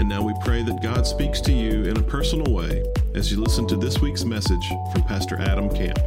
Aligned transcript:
And 0.00 0.08
now 0.08 0.22
we 0.22 0.32
pray 0.40 0.62
that 0.62 0.80
God 0.80 1.06
speaks 1.06 1.42
to 1.42 1.52
you 1.52 1.84
in 1.84 1.94
a 1.98 2.02
personal 2.02 2.54
way 2.54 2.82
as 3.14 3.30
you 3.30 3.38
listen 3.38 3.66
to 3.66 3.76
this 3.76 4.00
week's 4.00 4.24
message 4.24 4.66
from 4.94 5.02
Pastor 5.02 5.38
Adam 5.38 5.68
Camp. 5.68 5.98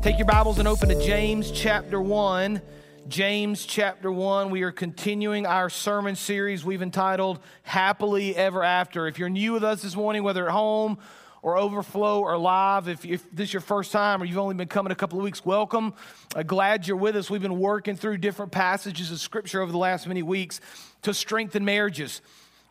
Take 0.00 0.16
your 0.16 0.24
Bibles 0.24 0.58
and 0.58 0.66
open 0.66 0.88
to 0.88 0.98
James 1.04 1.50
chapter 1.50 2.00
1. 2.00 2.62
James 3.08 3.66
chapter 3.66 4.10
1. 4.10 4.48
We 4.48 4.62
are 4.62 4.72
continuing 4.72 5.44
our 5.44 5.68
sermon 5.68 6.16
series 6.16 6.64
we've 6.64 6.80
entitled 6.80 7.38
Happily 7.62 8.34
Ever 8.34 8.64
After. 8.64 9.06
If 9.06 9.18
you're 9.18 9.28
new 9.28 9.52
with 9.52 9.64
us 9.64 9.82
this 9.82 9.94
morning, 9.94 10.22
whether 10.22 10.46
at 10.46 10.52
home 10.52 10.96
or 11.42 11.58
overflow 11.58 12.22
or 12.22 12.38
live, 12.38 12.88
if, 12.88 13.04
if 13.04 13.30
this 13.30 13.50
is 13.50 13.52
your 13.52 13.60
first 13.60 13.92
time 13.92 14.22
or 14.22 14.24
you've 14.24 14.38
only 14.38 14.54
been 14.54 14.66
coming 14.66 14.92
a 14.92 14.96
couple 14.96 15.18
of 15.18 15.24
weeks, 15.24 15.44
welcome. 15.44 15.92
Uh, 16.34 16.42
glad 16.42 16.88
you're 16.88 16.96
with 16.96 17.14
us. 17.14 17.28
We've 17.28 17.42
been 17.42 17.58
working 17.58 17.96
through 17.96 18.16
different 18.16 18.50
passages 18.50 19.10
of 19.10 19.20
Scripture 19.20 19.60
over 19.60 19.72
the 19.72 19.76
last 19.76 20.06
many 20.06 20.22
weeks 20.22 20.58
to 21.02 21.12
strengthen 21.12 21.66
marriages 21.66 22.22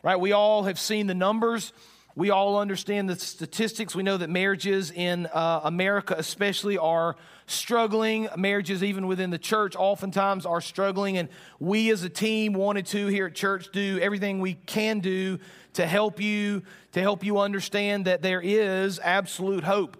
right? 0.06 0.20
We 0.20 0.30
all 0.30 0.62
have 0.62 0.78
seen 0.78 1.08
the 1.08 1.14
numbers. 1.14 1.72
We 2.14 2.30
all 2.30 2.60
understand 2.60 3.10
the 3.10 3.16
statistics. 3.16 3.92
We 3.92 4.04
know 4.04 4.16
that 4.16 4.30
marriages 4.30 4.92
in 4.92 5.26
uh, 5.26 5.62
America, 5.64 6.14
especially, 6.16 6.78
are 6.78 7.16
struggling. 7.48 8.28
Marriages, 8.36 8.84
even 8.84 9.08
within 9.08 9.30
the 9.30 9.38
church, 9.38 9.74
oftentimes 9.74 10.46
are 10.46 10.60
struggling. 10.60 11.18
And 11.18 11.28
we 11.58 11.90
as 11.90 12.04
a 12.04 12.08
team 12.08 12.52
wanted 12.52 12.86
to 12.86 13.08
here 13.08 13.26
at 13.26 13.34
church 13.34 13.70
do 13.72 13.98
everything 14.00 14.38
we 14.38 14.54
can 14.54 15.00
do 15.00 15.40
to 15.72 15.84
help 15.84 16.20
you, 16.20 16.62
to 16.92 17.02
help 17.02 17.24
you 17.24 17.40
understand 17.40 18.04
that 18.04 18.22
there 18.22 18.40
is 18.40 19.00
absolute 19.00 19.64
hope. 19.64 19.96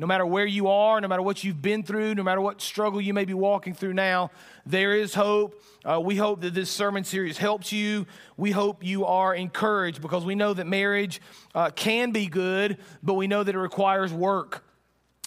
No 0.00 0.06
matter 0.06 0.24
where 0.24 0.46
you 0.46 0.68
are, 0.68 0.98
no 0.98 1.08
matter 1.08 1.20
what 1.20 1.44
you've 1.44 1.60
been 1.60 1.82
through, 1.82 2.14
no 2.14 2.22
matter 2.22 2.40
what 2.40 2.62
struggle 2.62 3.02
you 3.02 3.12
may 3.12 3.26
be 3.26 3.34
walking 3.34 3.74
through 3.74 3.92
now, 3.92 4.30
there 4.64 4.94
is 4.94 5.12
hope. 5.12 5.62
Uh, 5.84 6.00
we 6.00 6.16
hope 6.16 6.40
that 6.40 6.54
this 6.54 6.70
sermon 6.70 7.04
series 7.04 7.36
helps 7.36 7.70
you. 7.70 8.06
We 8.38 8.50
hope 8.50 8.82
you 8.82 9.04
are 9.04 9.34
encouraged 9.34 10.00
because 10.00 10.24
we 10.24 10.34
know 10.34 10.54
that 10.54 10.66
marriage 10.66 11.20
uh, 11.54 11.68
can 11.68 12.12
be 12.12 12.28
good, 12.28 12.78
but 13.02 13.12
we 13.12 13.26
know 13.26 13.44
that 13.44 13.54
it 13.54 13.58
requires 13.58 14.10
work. 14.10 14.64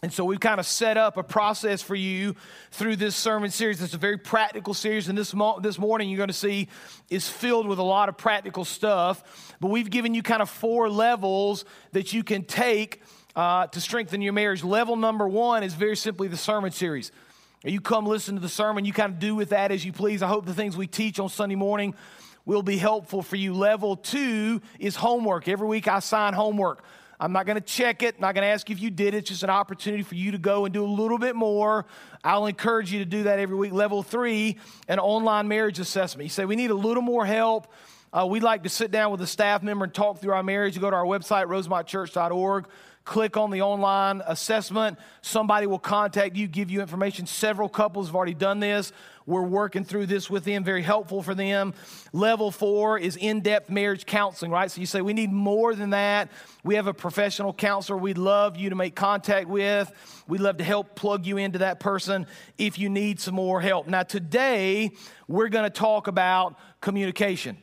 And 0.01 0.11
so 0.11 0.25
we've 0.25 0.39
kind 0.39 0.59
of 0.59 0.65
set 0.65 0.97
up 0.97 1.17
a 1.17 1.23
process 1.23 1.83
for 1.83 1.93
you 1.93 2.35
through 2.71 2.95
this 2.95 3.15
sermon 3.15 3.51
series. 3.51 3.79
It's 3.79 3.93
a 3.93 3.99
very 3.99 4.17
practical 4.17 4.73
series, 4.73 5.07
and 5.07 5.15
this, 5.15 5.35
mo- 5.35 5.59
this 5.59 5.77
morning 5.77 6.09
you're 6.09 6.17
going 6.17 6.29
to 6.29 6.33
see 6.33 6.67
is 7.11 7.29
filled 7.29 7.67
with 7.67 7.77
a 7.77 7.83
lot 7.83 8.09
of 8.09 8.17
practical 8.17 8.65
stuff. 8.65 9.55
But 9.59 9.67
we've 9.67 9.91
given 9.91 10.15
you 10.15 10.23
kind 10.23 10.41
of 10.41 10.49
four 10.49 10.89
levels 10.89 11.63
that 11.91 12.11
you 12.11 12.23
can 12.23 12.43
take 12.43 13.03
uh, 13.35 13.67
to 13.67 13.81
strengthen 13.81 14.21
your 14.21 14.33
marriage. 14.33 14.63
Level 14.63 14.95
number 14.95 15.27
one 15.27 15.63
is 15.63 15.73
very 15.73 15.95
simply 15.95 16.27
the 16.27 16.37
sermon 16.37 16.71
series. 16.71 17.11
You 17.63 17.79
come 17.79 18.05
listen 18.05 18.35
to 18.35 18.41
the 18.41 18.49
sermon, 18.49 18.83
you 18.83 18.91
kind 18.91 19.13
of 19.13 19.19
do 19.19 19.35
with 19.35 19.49
that 19.49 19.71
as 19.71 19.85
you 19.85 19.93
please. 19.93 20.21
I 20.21 20.27
hope 20.27 20.45
the 20.45 20.53
things 20.53 20.75
we 20.75 20.87
teach 20.87 21.19
on 21.19 21.29
Sunday 21.29 21.55
morning 21.55 21.95
will 22.45 22.61
be 22.61 22.77
helpful 22.77 23.21
for 23.21 23.37
you. 23.37 23.53
Level 23.53 23.95
two 23.95 24.61
is 24.79 24.97
homework. 24.97 25.47
Every 25.47 25.67
week 25.67 25.87
I 25.87 25.99
assign 25.99 26.33
homework. 26.33 26.83
I'm 27.19 27.31
not 27.31 27.45
going 27.45 27.55
to 27.55 27.61
check 27.61 28.03
it, 28.03 28.19
not 28.19 28.35
going 28.35 28.41
to 28.41 28.49
ask 28.49 28.67
you 28.67 28.75
if 28.75 28.81
you 28.81 28.89
did 28.89 29.13
it. 29.13 29.19
It's 29.19 29.29
just 29.29 29.43
an 29.43 29.49
opportunity 29.49 30.03
for 30.03 30.15
you 30.15 30.31
to 30.31 30.37
go 30.37 30.65
and 30.65 30.73
do 30.73 30.83
a 30.83 30.85
little 30.85 31.17
bit 31.17 31.37
more. 31.37 31.85
I'll 32.21 32.47
encourage 32.47 32.91
you 32.91 32.99
to 32.99 33.05
do 33.05 33.23
that 33.23 33.39
every 33.39 33.55
week. 33.55 33.71
Level 33.71 34.03
three, 34.03 34.57
an 34.89 34.99
online 34.99 35.47
marriage 35.47 35.79
assessment. 35.79 36.25
You 36.25 36.29
say, 36.31 36.43
we 36.43 36.57
need 36.57 36.71
a 36.71 36.75
little 36.75 37.03
more 37.03 37.25
help. 37.25 37.71
Uh, 38.11 38.25
we'd 38.29 38.43
like 38.43 38.63
to 38.63 38.69
sit 38.69 38.91
down 38.91 39.09
with 39.09 39.21
a 39.21 39.27
staff 39.27 39.63
member 39.63 39.85
and 39.85 39.93
talk 39.93 40.19
through 40.19 40.33
our 40.33 40.43
marriage. 40.43 40.75
You 40.75 40.81
go 40.81 40.89
to 40.89 40.95
our 40.97 41.05
website, 41.05 41.45
rosemontchurch.org 41.45 42.65
click 43.05 43.35
on 43.35 43.51
the 43.51 43.61
online 43.61 44.21
assessment. 44.25 44.97
Somebody 45.21 45.67
will 45.67 45.79
contact 45.79 46.35
you, 46.35 46.47
give 46.47 46.71
you 46.71 46.81
information. 46.81 47.25
Several 47.27 47.67
couples 47.67 48.07
have 48.07 48.15
already 48.15 48.33
done 48.33 48.59
this. 48.59 48.93
We're 49.25 49.43
working 49.43 49.85
through 49.85 50.07
this 50.07 50.29
with 50.29 50.43
them, 50.43 50.63
very 50.65 50.81
helpful 50.81 51.23
for 51.23 51.33
them. 51.33 51.73
Level 52.11 52.51
four 52.51 52.97
is 52.97 53.15
in 53.15 53.39
depth 53.39 53.69
marriage 53.69 54.05
counseling, 54.05 54.51
right? 54.51 54.69
So 54.69 54.81
you 54.81 54.87
say, 54.87 55.01
we 55.01 55.13
need 55.13 55.31
more 55.31 55.75
than 55.75 55.91
that. 55.91 56.29
We 56.63 56.75
have 56.75 56.87
a 56.87 56.93
professional 56.93 57.53
counselor 57.53 57.97
we'd 57.97 58.17
love 58.17 58.57
you 58.57 58.69
to 58.69 58.75
make 58.75 58.95
contact 58.95 59.47
with. 59.47 59.91
We'd 60.27 60.41
love 60.41 60.57
to 60.57 60.63
help 60.63 60.95
plug 60.95 61.25
you 61.25 61.37
into 61.37 61.59
that 61.59 61.79
person 61.79 62.27
if 62.57 62.77
you 62.77 62.89
need 62.89 63.19
some 63.19 63.35
more 63.35 63.61
help. 63.61 63.87
Now, 63.87 64.03
today, 64.03 64.91
we're 65.27 65.49
going 65.49 65.65
to 65.65 65.69
talk 65.69 66.07
about 66.07 66.57
communication. 66.81 67.57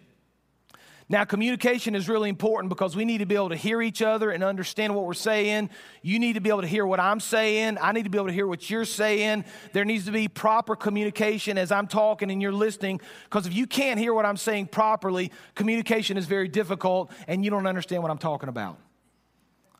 Now, 1.11 1.25
communication 1.25 1.97
is 1.97 2.09
really 2.09 2.29
important 2.29 2.69
because 2.69 2.95
we 2.95 3.05
need 3.05 3.19
to 3.19 3.27
be 3.27 3.35
able 3.35 3.49
to 3.49 3.57
hear 3.57 3.83
each 3.83 4.01
other 4.01 4.31
and 4.31 4.45
understand 4.45 4.95
what 4.95 5.05
we're 5.07 5.13
saying. 5.13 5.71
You 6.03 6.21
need 6.21 6.35
to 6.35 6.41
be 6.41 6.51
able 6.51 6.61
to 6.61 6.69
hear 6.69 6.87
what 6.87 7.01
I'm 7.01 7.19
saying. 7.19 7.79
I 7.81 7.91
need 7.91 8.05
to 8.05 8.11
be 8.11 8.17
able 8.17 8.29
to 8.29 8.33
hear 8.33 8.47
what 8.47 8.71
you're 8.71 8.85
saying. 8.85 9.45
There 9.73 9.85
needs 9.85 10.05
to 10.05 10.13
be 10.13 10.29
proper 10.29 10.77
communication 10.77 11.59
as 11.59 11.73
I'm 11.73 11.89
talking 11.89 12.31
and 12.31 12.41
you're 12.41 12.53
listening 12.53 13.01
because 13.25 13.45
if 13.45 13.53
you 13.53 13.67
can't 13.67 13.99
hear 13.99 14.15
what 14.15 14.25
I'm 14.25 14.37
saying 14.37 14.69
properly, 14.69 15.33
communication 15.57 16.17
is 16.17 16.27
very 16.27 16.47
difficult 16.47 17.11
and 17.27 17.45
you 17.45 17.51
don't 17.51 17.67
understand 17.67 18.05
what 18.05 18.13
I'm 18.13 18.19
talking 18.19 18.49
about. 18.49 18.79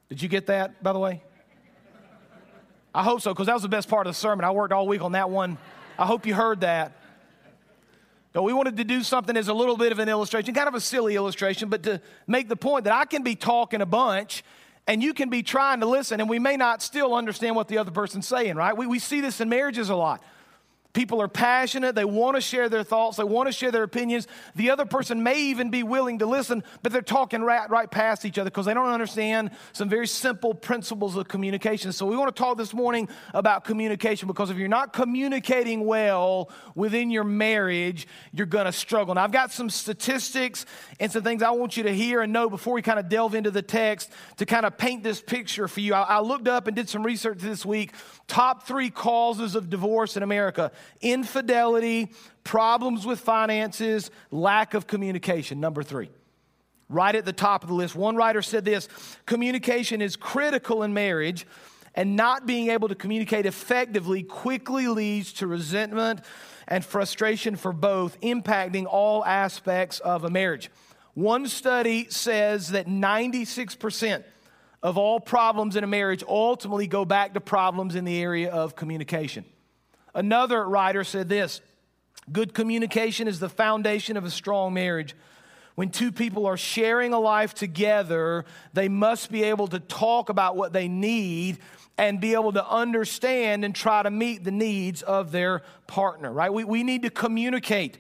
Did 0.09 0.21
you 0.21 0.29
get 0.29 0.49
that, 0.49 0.83
by 0.83 0.93
the 0.93 0.99
way? 0.99 1.23
I 2.93 3.05
hope 3.05 3.21
so 3.21 3.33
because 3.33 3.47
that 3.47 3.55
was 3.55 3.63
the 3.63 3.69
best 3.69 3.89
part 3.89 4.09
of 4.09 4.15
the 4.15 4.19
sermon. 4.19 4.45
I 4.45 4.51
worked 4.51 4.73
all 4.73 4.89
week 4.89 5.03
on 5.03 5.13
that 5.13 5.31
one. 5.31 5.59
I 5.97 6.07
hope 6.07 6.27
you 6.27 6.35
heard 6.35 6.63
that. 6.63 7.00
No, 8.35 8.43
we 8.43 8.53
wanted 8.53 8.77
to 8.77 8.85
do 8.85 9.03
something 9.03 9.37
as 9.37 9.49
a 9.49 9.55
little 9.55 9.77
bit 9.77 9.91
of 9.91 9.99
an 9.99 10.09
illustration, 10.09 10.55
kind 10.55 10.69
of 10.69 10.75
a 10.75 10.81
silly 10.81 11.17
illustration, 11.17 11.69
but 11.69 11.83
to 11.83 12.01
make 12.29 12.49
the 12.49 12.57
point 12.57 12.85
that 12.85 12.93
I 12.93 13.05
can 13.05 13.25
be 13.25 13.35
talking 13.35 13.81
a 13.81 13.87
bunch 13.87 14.45
and 14.87 15.03
you 15.03 15.15
can 15.15 15.31
be 15.31 15.43
trying 15.43 15.81
to 15.81 15.87
listen, 15.87 16.21
and 16.21 16.29
we 16.29 16.39
may 16.39 16.57
not 16.57 16.83
still 16.83 17.15
understand 17.15 17.57
what 17.57 17.69
the 17.69 17.79
other 17.79 17.91
person's 17.91 18.27
saying, 18.27 18.57
right? 18.57 18.77
We, 18.77 18.87
we 18.87 18.99
see 18.99 19.21
this 19.21 19.41
in 19.41 19.49
marriages 19.49 19.89
a 19.89 19.97
lot. 19.97 20.23
People 20.93 21.23
are 21.23 21.29
passionate. 21.29 21.95
They 21.95 22.05
want 22.05 22.35
to 22.35 22.41
share 22.41 22.69
their 22.69 22.83
thoughts. 22.83 23.17
They 23.17 23.25
want 23.25 23.47
to 23.47 23.53
share 23.53 23.71
their 23.71 23.85
opinions. 23.85 24.27
The 24.57 24.71
other 24.71 24.85
person 24.85 25.23
may 25.23 25.41
even 25.43 25.71
be 25.71 25.85
willing 25.85 26.19
to 26.19 26.27
listen, 26.27 26.65
but 26.83 26.91
they're 26.91 27.01
talking 27.01 27.43
right, 27.43 27.71
right 27.71 27.89
past 27.89 28.25
each 28.25 28.39
other 28.39 28.51
because 28.51 28.67
they 28.67 28.75
don't 28.75 28.91
understand 28.91 29.53
some 29.73 29.89
very 29.89 30.09
simple 30.09 30.53
principles 30.53 31.17
of 31.17 31.29
communication. 31.29 31.93
So, 31.93 32.07
we 32.07 32.17
want 32.17 32.35
to 32.35 32.43
talk 32.43 32.59
this 32.59 32.75
morning 32.75 33.09
about 33.35 33.65
communication 33.65 34.27
because 34.27 34.51
if 34.51 34.57
you're 34.57 34.67
not 34.67 34.93
communicating 34.93 35.85
well 35.85 36.51
within 36.75 37.11
your 37.13 37.25
marriage, 37.25 38.09
you're 38.33 38.47
going 38.47 38.67
to 38.67 38.73
struggle. 38.73 39.15
Now, 39.15 39.23
I've 39.23 39.33
got 39.33 39.53
some 39.53 39.71
statistics 39.71 40.67
and 40.99 41.13
some 41.13 41.23
things 41.23 41.43
I 41.43 41.51
want 41.51 41.77
you 41.77 41.85
to 41.85 41.95
hear 41.95 42.21
and 42.21 42.33
know 42.33 42.51
before 42.51 42.75
we 42.75 42.83
kind 42.83 42.99
of 42.99 43.09
delve 43.09 43.37
into 43.37 43.53
the 43.53 43.63
text 43.63 44.11
to 44.39 44.47
kind 44.47 44.67
of 44.67 44.77
paint 44.77 45.05
this 45.05 45.21
picture 45.21 45.69
for 45.69 45.79
you. 45.79 45.95
I, 45.95 46.03
I 46.03 46.21
looked 46.21 46.49
up 46.49 46.67
and 46.67 46.75
did 46.75 46.89
some 46.89 47.05
research 47.05 47.39
this 47.39 47.65
week 47.65 47.93
top 48.27 48.65
three 48.65 48.91
causes 48.91 49.57
of 49.57 49.69
divorce 49.69 50.17
in 50.17 50.23
America 50.23 50.71
infidelity, 51.01 52.13
problems 52.45 53.07
with 53.07 53.21
finances, 53.21 54.11
lack 54.31 54.75
of 54.75 54.87
communication. 54.87 55.61
Number 55.61 55.83
three. 55.83 56.11
Right 56.89 57.15
at 57.15 57.25
the 57.25 57.33
top 57.33 57.63
of 57.63 57.69
the 57.69 57.75
list. 57.75 57.95
One 57.95 58.17
writer 58.17 58.43
said 58.43 58.65
this 58.65 58.89
communication 59.25 60.03
is 60.03 60.17
critical 60.17 60.83
in 60.83 60.93
marriage, 60.93 61.47
and 61.95 62.17
not 62.17 62.47
being 62.47 62.71
able 62.71 62.89
to 62.89 62.95
communicate 62.95 63.47
effectively 63.47 64.23
quickly 64.23 64.89
leads 64.89 65.33
to 65.35 65.47
resentment 65.47 66.21
and 66.67 66.85
frustration 66.85 67.57
for 67.57 67.73
both, 67.73 68.21
impacting 68.21 68.87
all 68.89 69.25
aspects 69.25 70.01
of 70.01 70.25
a 70.25 70.31
marriage. 70.31 70.71
One 71.15 71.49
study 71.49 72.07
says 72.09 72.71
that 72.71 72.87
96% 72.87 74.25
of 74.83 74.97
all 74.97 75.21
problems 75.21 75.77
in 75.77 75.85
a 75.85 75.87
marriage 75.87 76.23
ultimately 76.27 76.87
go 76.87 77.05
back 77.05 77.35
to 77.35 77.41
problems 77.41 77.95
in 77.95 78.05
the 78.05 78.23
area 78.23 78.51
of 78.51 78.77
communication. 78.77 79.45
Another 80.15 80.67
writer 80.69 81.05
said 81.05 81.29
this 81.29 81.61
good 82.31 82.55
communication 82.55 83.29
is 83.29 83.41
the 83.41 83.49
foundation 83.49 84.17
of 84.17 84.25
a 84.25 84.31
strong 84.31 84.75
marriage. 84.75 85.15
When 85.75 85.91
two 85.91 86.13
people 86.13 86.47
are 86.47 86.57
sharing 86.57 87.13
a 87.13 87.19
life 87.19 87.55
together, 87.55 88.45
they 88.73 88.89
must 88.89 89.31
be 89.31 89.45
able 89.45 89.69
to 89.69 89.81
talk 89.81 90.29
about 90.29 90.57
what 90.57 90.73
they 90.73 90.89
need 90.89 91.59
and 91.97 92.21
be 92.21 92.35
able 92.35 92.53
to 92.53 92.67
understand 92.67 93.65
and 93.65 93.75
try 93.75 94.03
to 94.03 94.11
meet 94.11 94.45
the 94.45 94.51
needs 94.51 95.03
of 95.03 95.33
their 95.33 95.63
partner, 95.87 96.33
right? 96.33 96.53
We, 96.53 96.65
we 96.65 96.83
need 96.83 97.03
to 97.03 97.11
communicate. 97.11 97.99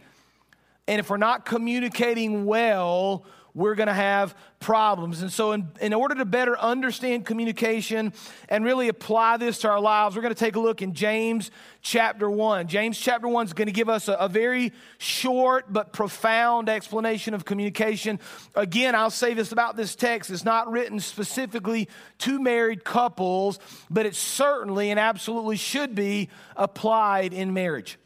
And 0.89 0.99
if 0.99 1.11
we're 1.11 1.19
not 1.19 1.45
communicating 1.45 2.47
well, 2.47 3.25
we're 3.55 3.75
going 3.75 3.89
to 3.89 3.95
have 3.95 4.35
problems. 4.59 5.23
And 5.23 5.33
so, 5.33 5.53
in, 5.53 5.69
in 5.81 5.93
order 5.93 6.15
to 6.17 6.25
better 6.25 6.59
understand 6.59 7.27
communication 7.27 8.13
and 8.49 8.65
really 8.65 8.89
apply 8.89 9.39
this 9.39 9.59
to 9.61 9.69
our 9.69 9.81
lives, 9.81 10.17
we're 10.17 10.23
going 10.23 10.35
to 10.35 10.39
take 10.39 10.57
a 10.57 10.61
look 10.61 10.83
in 10.83 10.95
James 10.95 11.51
chapter 11.83 12.31
1. 12.31 12.69
James 12.69 12.99
chapter 12.99 13.27
1 13.27 13.47
is 13.47 13.53
going 13.53 13.67
to 13.67 13.73
give 13.73 13.89
us 13.89 14.09
a, 14.09 14.15
a 14.15 14.29
very 14.29 14.73
short 14.99 15.73
but 15.73 15.93
profound 15.93 16.69
explanation 16.69 17.35
of 17.35 17.45
communication. 17.45 18.21
Again, 18.55 18.95
I'll 18.95 19.11
say 19.11 19.35
this 19.35 19.53
about 19.53 19.77
this 19.77 19.95
text 19.95 20.31
it's 20.31 20.45
not 20.45 20.71
written 20.71 21.01
specifically 21.01 21.89
to 22.19 22.41
married 22.41 22.85
couples, 22.85 23.59
but 23.89 24.07
it 24.07 24.15
certainly 24.15 24.91
and 24.91 25.01
absolutely 25.01 25.57
should 25.57 25.95
be 25.95 26.29
applied 26.57 27.33
in 27.33 27.53
marriage. 27.55 27.99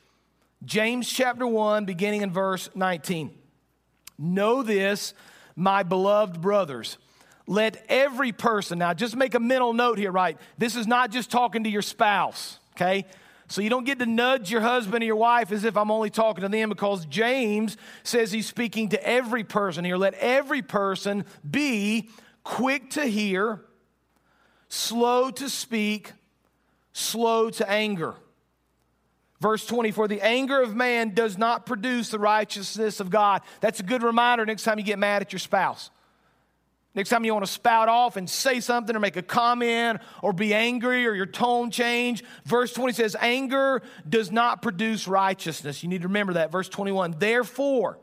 James 0.64 1.11
chapter 1.11 1.46
1, 1.46 1.85
beginning 1.85 2.23
in 2.23 2.31
verse 2.31 2.70
19. 2.75 3.31
Know 4.19 4.62
this 4.62 5.12
my 5.56 5.82
beloved 5.82 6.40
brothers. 6.40 6.98
Let 7.46 7.84
every 7.88 8.32
person, 8.32 8.78
now 8.78 8.94
just 8.94 9.16
make 9.16 9.34
a 9.34 9.40
mental 9.40 9.72
note 9.74 9.98
here, 9.98 10.10
right? 10.10 10.38
This 10.56 10.76
is 10.76 10.86
not 10.86 11.10
just 11.10 11.30
talking 11.30 11.64
to 11.64 11.70
your 11.70 11.82
spouse, 11.82 12.58
okay? 12.74 13.04
So 13.48 13.60
you 13.60 13.68
don't 13.68 13.84
get 13.84 13.98
to 13.98 14.06
nudge 14.06 14.50
your 14.50 14.62
husband 14.62 15.02
or 15.02 15.06
your 15.06 15.16
wife 15.16 15.52
as 15.52 15.64
if 15.64 15.76
I'm 15.76 15.90
only 15.90 16.08
talking 16.08 16.42
to 16.42 16.48
them 16.48 16.70
because 16.70 17.04
James 17.06 17.76
says 18.02 18.32
he's 18.32 18.46
speaking 18.46 18.88
to 18.90 19.06
every 19.06 19.44
person 19.44 19.84
here. 19.84 19.98
Let 19.98 20.14
every 20.14 20.62
person 20.62 21.26
be 21.48 22.08
quick 22.42 22.90
to 22.90 23.04
hear, 23.04 23.60
slow 24.68 25.30
to 25.32 25.50
speak, 25.50 26.12
slow 26.92 27.50
to 27.50 27.70
anger. 27.70 28.14
Verse 29.40 29.66
24, 29.66 30.08
the 30.08 30.22
anger 30.22 30.62
of 30.62 30.75
man 30.75 31.10
does 31.10 31.36
not 31.36 31.66
produce 31.66 32.08
the 32.10 32.19
righteousness 32.19 33.00
of 33.00 33.10
God. 33.10 33.42
That's 33.60 33.81
a 33.81 33.82
good 33.82 34.02
reminder 34.02 34.46
next 34.46 34.62
time 34.62 34.78
you 34.78 34.84
get 34.84 34.98
mad 34.98 35.22
at 35.22 35.32
your 35.32 35.40
spouse. 35.40 35.90
Next 36.94 37.08
time 37.08 37.25
you 37.25 37.32
want 37.32 37.44
to 37.44 37.50
spout 37.50 37.88
off 37.88 38.16
and 38.16 38.31
say 38.31 38.60
something 38.60 38.94
or 38.94 39.00
make 39.00 39.16
a 39.16 39.22
comment 39.22 40.00
or 40.22 40.32
be 40.32 40.54
angry 40.54 41.06
or 41.06 41.14
your 41.14 41.26
tone 41.26 41.72
change. 41.72 42.22
Verse 42.44 42.72
20 42.72 42.92
says, 42.92 43.16
anger 43.20 43.82
does 44.08 44.31
not 44.31 44.62
produce 44.62 45.08
righteousness. 45.08 45.82
You 45.82 45.88
need 45.88 46.02
to 46.02 46.08
remember 46.08 46.34
that. 46.34 46.52
Verse 46.52 46.69
21, 46.69 47.16
therefore, 47.19 47.98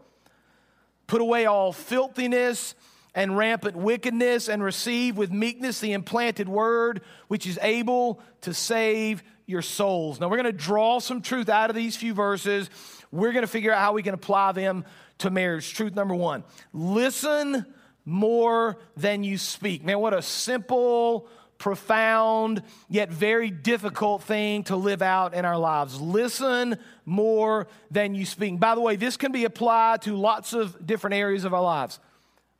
put 1.07 1.21
away 1.21 1.45
all 1.45 1.71
filthiness 1.71 2.75
and 3.15 3.37
rampant 3.37 3.77
wickedness 3.77 4.49
and 4.49 4.61
receive 4.61 5.17
with 5.17 5.31
meekness 5.31 5.79
the 5.79 5.93
implanted 5.93 6.49
word, 6.49 7.01
which 7.29 7.47
is 7.47 7.57
able 7.61 8.21
to 8.41 8.53
save 8.53 9.23
your 9.51 9.61
souls. 9.61 10.19
Now, 10.19 10.29
we're 10.29 10.37
going 10.37 10.45
to 10.45 10.51
draw 10.51 10.99
some 10.99 11.21
truth 11.21 11.49
out 11.49 11.69
of 11.69 11.75
these 11.75 11.95
few 11.95 12.13
verses. 12.13 12.69
We're 13.11 13.33
going 13.33 13.43
to 13.43 13.47
figure 13.47 13.71
out 13.71 13.79
how 13.79 13.93
we 13.93 14.01
can 14.01 14.15
apply 14.15 14.53
them 14.53 14.85
to 15.19 15.29
marriage. 15.29 15.73
Truth 15.73 15.93
number 15.93 16.15
one 16.15 16.43
listen 16.73 17.65
more 18.05 18.79
than 18.97 19.23
you 19.23 19.37
speak. 19.37 19.83
Man, 19.83 19.99
what 19.99 20.13
a 20.13 20.21
simple, 20.21 21.27
profound, 21.59 22.63
yet 22.89 23.11
very 23.11 23.51
difficult 23.51 24.23
thing 24.23 24.63
to 24.63 24.75
live 24.75 25.03
out 25.03 25.35
in 25.35 25.45
our 25.45 25.57
lives. 25.57 26.01
Listen 26.01 26.77
more 27.05 27.67
than 27.91 28.15
you 28.15 28.25
speak. 28.25 28.59
By 28.59 28.73
the 28.73 28.81
way, 28.81 28.95
this 28.95 29.15
can 29.15 29.31
be 29.31 29.45
applied 29.45 30.01
to 30.03 30.15
lots 30.15 30.53
of 30.53 30.85
different 30.85 31.13
areas 31.13 31.43
of 31.43 31.53
our 31.53 31.61
lives 31.61 31.99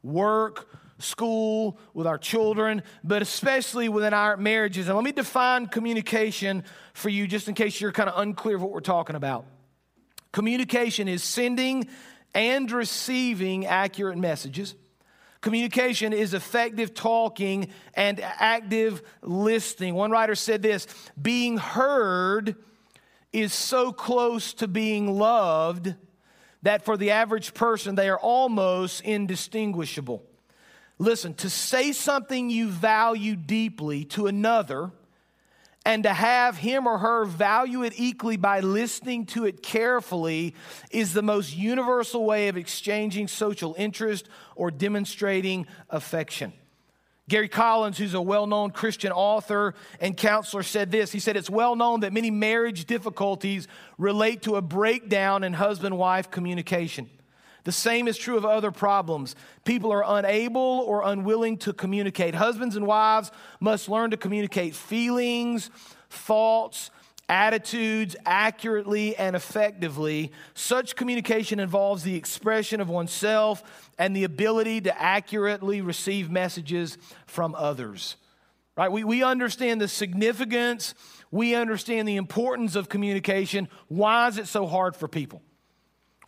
work, 0.03 0.67
school, 1.01 1.77
with 1.93 2.07
our 2.07 2.17
children, 2.17 2.83
but 3.03 3.21
especially 3.21 3.89
within 3.89 4.13
our 4.13 4.37
marriages. 4.37 4.87
And 4.87 4.95
let 4.95 5.03
me 5.03 5.11
define 5.11 5.67
communication 5.67 6.63
for 6.93 7.09
you 7.09 7.27
just 7.27 7.47
in 7.47 7.55
case 7.55 7.81
you're 7.81 7.91
kind 7.91 8.09
of 8.09 8.19
unclear 8.19 8.55
of 8.55 8.61
what 8.61 8.71
we're 8.71 8.79
talking 8.79 9.15
about. 9.15 9.45
Communication 10.31 11.07
is 11.07 11.23
sending 11.23 11.87
and 12.33 12.71
receiving 12.71 13.65
accurate 13.65 14.17
messages. 14.17 14.75
Communication 15.41 16.13
is 16.13 16.33
effective 16.33 16.93
talking 16.93 17.69
and 17.95 18.19
active 18.21 19.01
listening. 19.21 19.95
One 19.95 20.11
writer 20.11 20.35
said 20.35 20.61
this 20.61 20.87
being 21.19 21.57
heard 21.57 22.55
is 23.33 23.53
so 23.53 23.91
close 23.91 24.53
to 24.55 24.67
being 24.67 25.17
loved 25.17 25.95
that 26.63 26.85
for 26.85 26.95
the 26.95 27.11
average 27.11 27.53
person, 27.53 27.95
they 27.95 28.09
are 28.09 28.19
almost 28.19 29.01
indistinguishable. 29.01 30.23
Listen, 31.01 31.33
to 31.33 31.49
say 31.49 31.93
something 31.93 32.51
you 32.51 32.69
value 32.69 33.35
deeply 33.35 34.05
to 34.05 34.27
another 34.27 34.91
and 35.83 36.03
to 36.03 36.13
have 36.13 36.57
him 36.57 36.85
or 36.85 36.99
her 36.99 37.25
value 37.25 37.81
it 37.81 37.93
equally 37.95 38.37
by 38.37 38.59
listening 38.59 39.25
to 39.25 39.45
it 39.45 39.63
carefully 39.63 40.53
is 40.91 41.13
the 41.13 41.23
most 41.23 41.57
universal 41.57 42.23
way 42.23 42.49
of 42.49 42.55
exchanging 42.55 43.27
social 43.27 43.73
interest 43.79 44.29
or 44.55 44.69
demonstrating 44.69 45.65
affection. 45.89 46.53
Gary 47.27 47.49
Collins, 47.49 47.97
who's 47.97 48.13
a 48.13 48.21
well 48.21 48.45
known 48.45 48.69
Christian 48.69 49.11
author 49.11 49.73
and 49.99 50.15
counselor, 50.15 50.61
said 50.61 50.91
this. 50.91 51.11
He 51.11 51.19
said, 51.19 51.35
It's 51.35 51.49
well 51.49 51.75
known 51.75 52.01
that 52.01 52.13
many 52.13 52.29
marriage 52.29 52.85
difficulties 52.85 53.67
relate 53.97 54.43
to 54.43 54.55
a 54.55 54.61
breakdown 54.61 55.43
in 55.43 55.53
husband 55.53 55.97
wife 55.97 56.29
communication. 56.29 57.09
The 57.63 57.71
same 57.71 58.07
is 58.07 58.17
true 58.17 58.37
of 58.37 58.45
other 58.45 58.71
problems. 58.71 59.35
People 59.65 59.91
are 59.91 60.03
unable 60.05 60.83
or 60.87 61.03
unwilling 61.03 61.57
to 61.59 61.73
communicate. 61.73 62.33
Husbands 62.33 62.75
and 62.75 62.87
wives 62.87 63.31
must 63.59 63.87
learn 63.87 64.11
to 64.11 64.17
communicate 64.17 64.75
feelings, 64.75 65.69
thoughts, 66.09 66.89
attitudes 67.29 68.15
accurately 68.25 69.15
and 69.15 69.35
effectively. 69.35 70.31
Such 70.53 70.95
communication 70.95 71.59
involves 71.59 72.03
the 72.03 72.15
expression 72.15 72.81
of 72.81 72.89
oneself 72.89 73.63
and 73.97 74.15
the 74.15 74.25
ability 74.25 74.81
to 74.81 75.01
accurately 75.01 75.81
receive 75.81 76.29
messages 76.29 76.97
from 77.27 77.55
others. 77.55 78.17
Right? 78.75 78.91
We, 78.91 79.03
we 79.03 79.23
understand 79.23 79.79
the 79.79 79.87
significance, 79.87 80.93
we 81.29 81.55
understand 81.55 82.07
the 82.07 82.17
importance 82.17 82.75
of 82.75 82.89
communication. 82.89 83.69
Why 83.87 84.27
is 84.27 84.37
it 84.37 84.47
so 84.47 84.65
hard 84.65 84.95
for 84.95 85.07
people? 85.07 85.41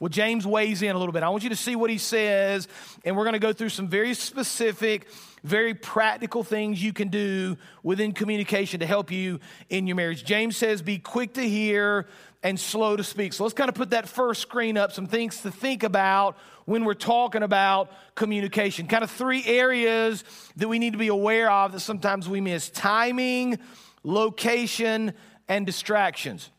Well, 0.04 0.10
James 0.10 0.46
weighs 0.46 0.82
in 0.82 0.94
a 0.94 1.00
little 1.00 1.14
bit. 1.14 1.24
I 1.24 1.30
want 1.30 1.44
you 1.44 1.50
to 1.52 1.56
see 1.56 1.78
what 1.78 1.90
he 1.90 1.98
says, 1.98 2.68
and 3.06 3.16
we're 3.16 3.24
going 3.24 3.36
to 3.36 3.40
go 3.40 3.54
through 3.54 3.70
some 3.70 3.88
very 3.88 4.14
specific, 4.14 5.08
very 5.46 5.74
practical 5.74 6.44
things 6.44 6.84
you 6.84 6.92
can 6.92 7.08
do 7.08 7.56
within 7.84 8.12
communication 8.12 8.82
to 8.82 8.86
help 8.86 9.12
you 9.12 9.40
in 9.70 9.88
your 9.88 9.96
marriage. 9.96 10.26
James 10.26 10.58
says, 10.58 10.82
Be 10.82 11.00
quick 11.00 11.36
to 11.36 11.48
hear 11.48 12.08
and 12.44 12.60
slow 12.60 12.98
to 12.98 13.04
speak. 13.06 13.32
So 13.32 13.46
let's 13.46 13.54
kind 13.54 13.70
of 13.70 13.76
put 13.76 13.92
that 13.92 14.10
first 14.10 14.42
screen 14.42 14.76
up, 14.78 14.92
some 14.92 15.08
things 15.08 15.40
to 15.44 15.52
think 15.52 15.84
about 15.84 16.38
when 16.66 16.84
we're 16.84 16.96
talking 16.96 17.42
about 17.42 17.90
communication. 18.14 18.88
Kind 18.88 19.06
of 19.06 19.12
three 19.12 19.46
areas 19.46 20.26
that 20.58 20.68
we 20.68 20.80
need 20.80 20.92
to 20.92 21.00
be 21.00 21.08
aware 21.08 21.50
of 21.50 21.72
that 21.72 21.80
sometimes 21.80 22.28
we 22.28 22.42
miss 22.42 22.70
timing, 22.70 23.58
location, 24.04 25.14
and 25.48 25.66
distractions. 25.66 26.50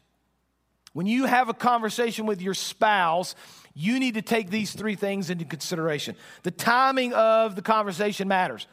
When 0.94 1.06
you 1.06 1.26
have 1.26 1.48
a 1.48 1.54
conversation 1.54 2.24
with 2.24 2.40
your 2.40 2.54
spouse, 2.54 3.34
you 3.74 3.98
need 3.98 4.14
to 4.14 4.22
take 4.22 4.48
these 4.48 4.72
three 4.72 4.94
things 4.94 5.28
into 5.28 5.44
consideration. 5.44 6.16
The 6.44 6.52
timing 6.52 7.12
of 7.12 7.56
the 7.56 7.62
conversation 7.62 8.28
matters, 8.28 8.66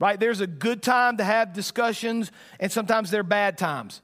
right? 0.00 0.18
There's 0.18 0.40
a 0.40 0.46
good 0.46 0.82
time 0.82 1.18
to 1.18 1.24
have 1.24 1.52
discussions, 1.52 2.32
and 2.58 2.72
sometimes 2.72 3.10
there 3.10 3.20
are 3.20 3.24
bad 3.24 3.58
times. 3.58 4.00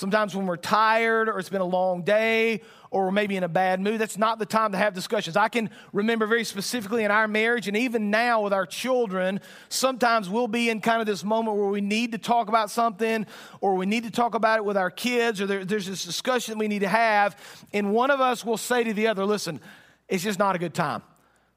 Sometimes 0.00 0.34
when 0.34 0.46
we're 0.46 0.56
tired 0.56 1.28
or 1.28 1.38
it's 1.38 1.50
been 1.50 1.60
a 1.60 1.64
long 1.64 2.00
day 2.00 2.62
or 2.90 3.04
we're 3.04 3.10
maybe 3.10 3.36
in 3.36 3.44
a 3.44 3.50
bad 3.50 3.82
mood, 3.82 4.00
that's 4.00 4.16
not 4.16 4.38
the 4.38 4.46
time 4.46 4.72
to 4.72 4.78
have 4.78 4.94
discussions. 4.94 5.36
I 5.36 5.48
can 5.48 5.68
remember 5.92 6.24
very 6.24 6.44
specifically 6.44 7.04
in 7.04 7.10
our 7.10 7.28
marriage 7.28 7.68
and 7.68 7.76
even 7.76 8.10
now 8.10 8.40
with 8.40 8.54
our 8.54 8.64
children, 8.64 9.42
sometimes 9.68 10.30
we'll 10.30 10.48
be 10.48 10.70
in 10.70 10.80
kind 10.80 11.02
of 11.02 11.06
this 11.06 11.22
moment 11.22 11.58
where 11.58 11.68
we 11.68 11.82
need 11.82 12.12
to 12.12 12.18
talk 12.18 12.48
about 12.48 12.70
something 12.70 13.26
or 13.60 13.74
we 13.74 13.84
need 13.84 14.04
to 14.04 14.10
talk 14.10 14.34
about 14.34 14.56
it 14.56 14.64
with 14.64 14.78
our 14.78 14.90
kids 14.90 15.38
or 15.38 15.46
there, 15.46 15.66
there's 15.66 15.86
this 15.86 16.02
discussion 16.02 16.56
we 16.56 16.66
need 16.66 16.78
to 16.78 16.88
have. 16.88 17.36
And 17.74 17.92
one 17.92 18.10
of 18.10 18.22
us 18.22 18.42
will 18.42 18.56
say 18.56 18.82
to 18.82 18.94
the 18.94 19.06
other, 19.06 19.26
listen, 19.26 19.60
it's 20.08 20.24
just 20.24 20.38
not 20.38 20.56
a 20.56 20.58
good 20.58 20.72
time. 20.72 21.02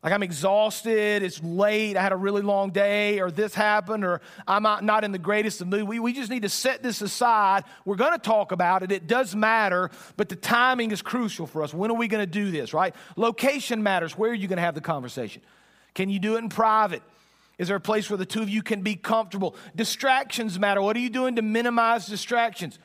Like 0.04 0.12
I'm 0.12 0.24
exhausted, 0.24 1.24
it's 1.24 1.42
late, 1.42 1.96
I 1.96 2.02
had 2.02 2.12
a 2.12 2.18
really 2.18 2.42
long 2.42 2.72
day, 2.72 3.22
or 3.22 3.32
this 3.32 3.56
happened, 3.56 4.04
or 4.04 4.20
I'm 4.46 4.64
not 4.64 5.06
in 5.06 5.14
the 5.14 5.18
greatest 5.18 5.62
of 5.62 5.68
mood. 5.68 5.84
We, 5.84 5.98
we 6.00 6.12
just 6.12 6.30
need 6.30 6.42
to 6.42 6.50
set 6.50 6.84
this 6.84 7.02
aside. 7.02 7.64
We're 7.86 7.96
to 8.12 8.20
talk 8.20 8.52
about 8.52 8.84
it. 8.84 8.92
It 8.92 9.08
does 9.08 9.34
matter, 9.34 9.92
but 10.18 10.28
the 10.28 10.36
timing 10.36 10.92
is 10.92 11.02
crucial 11.02 11.48
for 11.48 11.64
us. 11.64 11.74
When 11.74 11.90
are 11.90 11.96
we 11.96 12.10
to 12.26 12.32
do 12.32 12.52
this, 12.52 12.74
right? 12.74 12.94
Location 13.16 13.82
matters. 13.82 14.18
Where 14.18 14.32
are 14.32 14.36
you 14.36 14.50
to 14.58 14.64
have 14.64 14.76
the 14.76 14.82
conversation? 14.82 15.42
Can 15.94 16.10
you 16.10 16.20
do 16.20 16.36
it 16.36 16.40
in 16.40 16.50
private? 16.50 17.02
Is 17.58 17.70
there 17.70 17.78
a 17.78 17.82
place 17.82 18.10
where 18.10 18.18
the 18.18 18.26
two 18.26 18.42
of 18.42 18.50
you 18.50 18.62
can 18.62 18.82
be 18.82 18.96
comfortable? 18.96 19.56
Distractions 19.74 20.60
matter. 20.60 20.82
What 20.82 20.98
are 20.98 21.02
you 21.02 21.10
doing 21.10 21.38
to 21.38 21.42
minimize 21.42 22.08
distractions? 22.08 22.78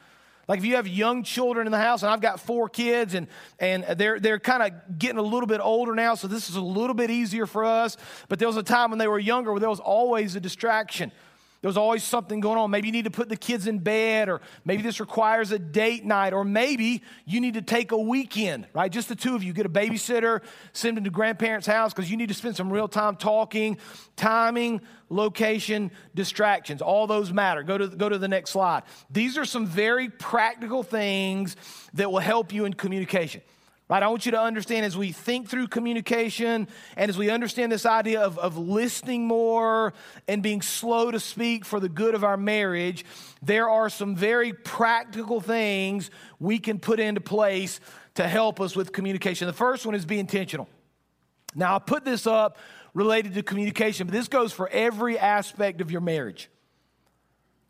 Like 0.49 0.61
if 0.61 0.65
you 0.65 0.77
have 0.77 0.89
young 0.89 1.23
children 1.23 1.67
in 1.67 1.71
the 1.71 1.79
house, 1.79 2.03
and 2.03 2.11
I've 2.11 2.23
got 2.23 2.41
four 2.41 2.71
kids, 2.71 3.13
and, 3.15 3.27
and 3.59 3.85
they're, 3.85 4.19
they're 4.19 4.39
kind 4.41 4.63
of 4.63 4.99
getting 4.99 5.19
a 5.19 5.23
little 5.23 5.47
bit 5.47 5.61
older 5.61 5.95
now, 5.95 6.15
so 6.15 6.27
this 6.27 6.49
is 6.49 6.57
a 6.57 6.61
little 6.61 6.95
bit 6.95 7.11
easier 7.11 7.47
for 7.47 7.67
us. 7.67 7.99
But 8.29 8.39
there 8.39 8.49
was 8.49 8.57
a 8.57 8.63
time 8.63 8.91
when 8.91 8.99
they 8.99 9.09
were 9.09 9.19
younger 9.19 9.53
where 9.53 9.61
there 9.61 9.69
was 9.69 9.81
always 9.81 10.35
a 10.37 10.41
distraction. 10.41 11.13
There's 11.61 11.77
always 11.77 12.05
something 12.05 12.39
going 12.39 12.57
on. 12.57 12.71
Maybe 12.71 12.87
you 12.87 12.93
need 12.93 13.07
to 13.07 13.11
put 13.11 13.29
the 13.29 13.37
kids 13.37 13.67
in 13.67 13.81
bed, 13.81 14.29
or 14.29 14.41
maybe 14.65 14.83
this 14.83 15.01
requires 15.01 15.51
a 15.51 15.59
date 15.59 16.05
night, 16.05 16.33
or 16.33 16.45
maybe 16.45 17.03
you 17.25 17.41
need 17.41 17.55
to 17.55 17.63
take 17.63 17.91
a 17.91 17.99
weekend, 17.99 18.69
right? 18.73 18.93
Just 18.93 19.09
the 19.09 19.17
two 19.17 19.35
of 19.35 19.43
you. 19.43 19.53
Get 19.53 19.67
a 19.67 19.69
babysitter, 19.69 20.43
send 20.73 20.97
them 20.97 21.05
to 21.05 21.11
grandparents' 21.11 21.67
house 21.67 21.93
because 21.93 22.11
you 22.11 22.17
need 22.17 22.29
to 22.29 22.35
spend 22.35 22.55
some 22.55 22.73
real 22.73 22.87
time 22.87 23.17
talking. 23.17 23.77
Timing, 24.15 24.81
location, 25.09 25.91
distractions, 26.15 26.81
all 26.81 27.09
those 27.09 27.33
matter. 27.33 27.65
Go 27.65 27.79
to, 27.79 27.89
go 27.89 28.09
to 28.09 28.19
the 28.19 28.29
next 28.29 28.51
slide. 28.51 28.85
These 29.11 29.37
are 29.37 29.45
some 29.45 29.67
very 29.67 30.09
practical 30.09 30.85
things 30.85 31.57
that 31.95 32.11
will 32.11 32.21
help 32.21 32.53
you 32.53 32.67
in 32.67 32.75
communication. 32.75 33.43
Right? 33.89 34.03
I 34.03 34.09
want 34.09 34.27
you 34.27 34.33
to 34.33 34.41
understand 34.41 34.85
as 34.85 34.99
we 34.99 35.13
think 35.13 35.49
through 35.49 35.69
communication 35.69 36.69
and 36.95 37.09
as 37.09 37.17
we 37.17 37.31
understand 37.31 37.73
this 37.73 37.87
idea 37.87 38.21
of, 38.21 38.39
of 38.39 38.59
listening 38.59 39.27
more 39.27 39.95
and 40.27 40.43
being 40.43 40.61
slow 40.61 41.11
to 41.11 41.19
speak 41.19 41.65
for 41.65 41.81
the 41.81 41.89
good 41.89 42.15
of 42.15 42.23
our 42.23 42.37
marriage, 42.37 43.07
there 43.41 43.71
are 43.71 43.89
some 43.89 44.15
very 44.15 44.53
practical 44.53 45.41
things 45.41 46.11
we 46.39 46.59
can 46.59 46.79
put 46.79 47.01
into 47.01 47.23
place 47.23 47.81
to 48.17 48.29
help 48.29 48.61
us 48.61 48.77
with 48.77 48.93
communication. 48.93 49.47
The 49.47 49.55
first 49.55 49.87
one 49.87 49.95
is 49.95 50.05
be 50.05 50.19
intentional. 50.19 50.69
Now, 51.55 51.77
I 51.77 51.79
put 51.79 52.05
this 52.05 52.27
up 52.27 52.59
related 52.93 53.35
to 53.35 53.43
communication, 53.43 54.07
but 54.07 54.13
this 54.13 54.29
goes 54.29 54.53
for 54.53 54.69
every 54.69 55.19
aspect 55.19 55.81
of 55.81 55.91
your 55.91 56.03
marriage. 56.03 56.51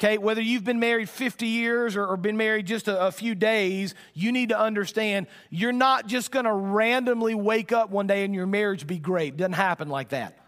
Okay, 0.01 0.17
whether 0.17 0.41
you've 0.41 0.63
been 0.63 0.79
married 0.79 1.09
50 1.09 1.45
years 1.47 1.97
or, 1.97 2.07
or 2.07 2.17
been 2.17 2.37
married 2.37 2.67
just 2.67 2.87
a, 2.87 3.07
a, 3.07 3.11
few 3.11 3.35
days, 3.35 3.97
you 4.15 4.31
need 4.31 4.51
to 4.51 4.59
understand 4.59 5.27
you're 5.51 5.73
not 5.73 6.07
just 6.07 6.31
to 6.31 6.53
randomly 6.53 7.35
wake 7.35 7.73
up 7.73 7.91
one 7.91 8.07
day 8.07 8.25
and 8.25 8.33
your 8.33 8.47
marriage 8.47 8.87
be 8.87 9.01
great. 9.01 9.35
It 9.35 9.39
doesn't 9.39 9.55
happen 9.55 9.89
like 9.89 10.11
that. 10.11 10.39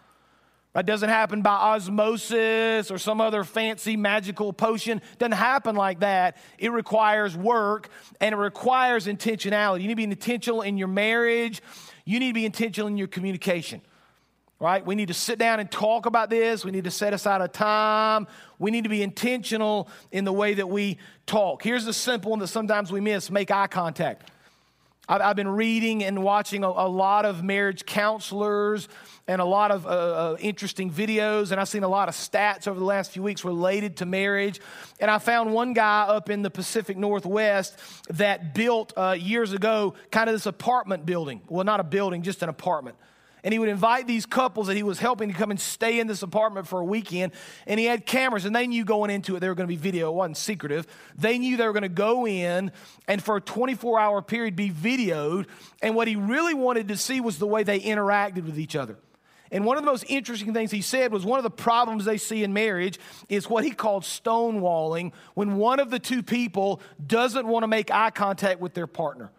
It 0.76 0.86
doesn't 0.86 1.08
happen 1.08 1.42
by 1.42 1.50
osmosis 1.50 2.92
or 2.92 2.98
some 2.98 3.20
other 3.20 3.42
fancy 3.42 3.96
magical 3.96 4.52
potion. 4.52 4.98
It 4.98 5.18
doesn't 5.18 5.32
happen 5.32 5.74
like 5.74 5.98
that. 5.98 6.36
It 6.56 6.70
requires 6.70 7.36
work 7.36 7.88
and 8.20 8.32
it 8.32 8.38
requires 8.38 9.08
intentionality. 9.08 9.80
You 9.80 9.88
need 9.88 9.94
to 9.94 9.96
be 9.96 10.04
intentional 10.04 10.62
in 10.62 10.78
your 10.78 10.86
marriage. 10.86 11.60
You 12.04 12.20
need 12.20 12.28
to 12.28 12.34
be 12.34 12.46
intentional 12.46 12.86
in 12.86 12.96
your 12.96 13.08
communication 13.08 13.82
right? 14.60 14.84
We 14.84 14.94
need 14.94 15.08
to 15.08 15.14
sit 15.14 15.38
down 15.38 15.58
and 15.58 15.70
talk 15.70 16.04
about 16.04 16.28
this. 16.28 16.64
We 16.64 16.70
need 16.70 16.84
to 16.84 16.90
set 16.90 17.14
aside 17.14 17.40
a 17.40 17.48
time. 17.48 18.28
We 18.58 18.70
need 18.70 18.84
to 18.84 18.90
be 18.90 19.02
intentional 19.02 19.88
in 20.12 20.24
the 20.24 20.32
way 20.32 20.54
that 20.54 20.68
we 20.68 20.98
talk. 21.26 21.62
Here's 21.62 21.86
the 21.86 21.94
simple 21.94 22.30
one 22.30 22.40
that 22.40 22.48
sometimes 22.48 22.92
we 22.92 23.00
miss 23.00 23.30
make 23.30 23.50
eye 23.50 23.66
contact. 23.66 24.30
I've, 25.08 25.34
been 25.34 25.48
reading 25.48 26.04
and 26.04 26.22
watching 26.22 26.62
a, 26.62 26.68
a, 26.68 26.86
lot 26.86 27.24
of 27.24 27.42
marriage 27.42 27.84
counselors 27.84 28.88
and 29.26 29.40
a 29.40 29.44
lot 29.44 29.72
of 29.72 29.84
uh, 29.84 29.88
uh, 29.88 30.36
interesting 30.38 30.88
videos, 30.88 31.50
and 31.50 31.60
I've 31.60 31.68
seen 31.68 31.82
a 31.82 31.88
lot 31.88 32.08
of 32.08 32.14
stats 32.14 32.68
over 32.68 32.78
the 32.78 32.84
last 32.84 33.10
few 33.10 33.20
weeks 33.20 33.44
related 33.44 33.96
to 33.96 34.06
marriage. 34.06 34.60
And 35.00 35.10
I 35.10 35.18
found 35.18 35.52
one 35.52 35.72
guy 35.72 36.02
up 36.02 36.30
in 36.30 36.42
the 36.42 36.50
Pacific 36.50 36.96
Northwest 36.96 37.76
that 38.10 38.54
built 38.54 38.92
uh, 38.96 39.16
years 39.18 39.52
ago 39.52 39.94
kind 40.12 40.30
of 40.30 40.34
this 40.36 40.46
apartment 40.46 41.06
building. 41.06 41.40
Well, 41.48 41.64
not 41.64 41.80
a 41.80 41.84
building, 41.84 42.22
just 42.22 42.44
an 42.44 42.48
apartment 42.48 42.96
and 43.42 43.52
he 43.52 43.58
would 43.58 43.68
invite 43.68 44.06
these 44.06 44.26
couples 44.26 44.66
that 44.66 44.76
he 44.76 44.82
was 44.82 44.98
helping 44.98 45.30
to 45.30 45.34
come 45.34 45.50
and 45.50 45.60
stay 45.60 46.00
in 46.00 46.06
this 46.06 46.22
apartment 46.22 46.66
for 46.66 46.80
a 46.80 46.84
weekend. 46.84 47.32
And 47.66 47.80
he 47.80 47.86
had 47.86 48.06
cameras, 48.06 48.44
and 48.44 48.54
they 48.54 48.66
knew 48.66 48.84
going 48.84 49.10
into 49.10 49.36
it 49.36 49.40
they 49.40 49.48
were 49.48 49.54
going 49.54 49.68
to 49.68 49.74
be 49.74 49.80
video. 49.80 50.10
It 50.10 50.14
wasn't 50.14 50.36
secretive. 50.36 50.86
They 51.16 51.38
knew 51.38 51.56
they 51.56 51.66
were 51.66 51.72
going 51.72 51.82
to 51.82 51.88
go 51.88 52.26
in 52.26 52.72
and 53.08 53.22
for 53.22 53.36
a 53.36 53.40
24 53.40 53.98
hour 53.98 54.22
period 54.22 54.56
be 54.56 54.70
videoed. 54.70 55.46
And 55.82 55.94
what 55.94 56.08
he 56.08 56.16
really 56.16 56.54
wanted 56.54 56.88
to 56.88 56.96
see 56.96 57.20
was 57.20 57.38
the 57.38 57.46
way 57.46 57.62
they 57.62 57.80
interacted 57.80 58.44
with 58.44 58.58
each 58.58 58.76
other. 58.76 58.98
And 59.52 59.64
one 59.64 59.76
of 59.76 59.82
the 59.82 59.90
most 59.90 60.04
interesting 60.08 60.54
things 60.54 60.70
he 60.70 60.82
said 60.82 61.12
was 61.12 61.24
one 61.24 61.38
of 61.38 61.42
the 61.42 61.50
problems 61.50 62.04
they 62.04 62.18
see 62.18 62.44
in 62.44 62.52
marriage 62.52 63.00
is 63.28 63.50
what 63.50 63.64
he 63.64 63.72
called 63.72 64.04
stonewalling 64.04 65.12
when 65.34 65.56
one 65.56 65.80
of 65.80 65.90
the 65.90 65.98
two 65.98 66.22
people 66.22 66.80
doesn't 67.04 67.46
want 67.46 67.64
to 67.64 67.66
make 67.66 67.90
eye 67.90 68.10
contact 68.10 68.60
with 68.60 68.74
their 68.74 68.86
partner. 68.86 69.32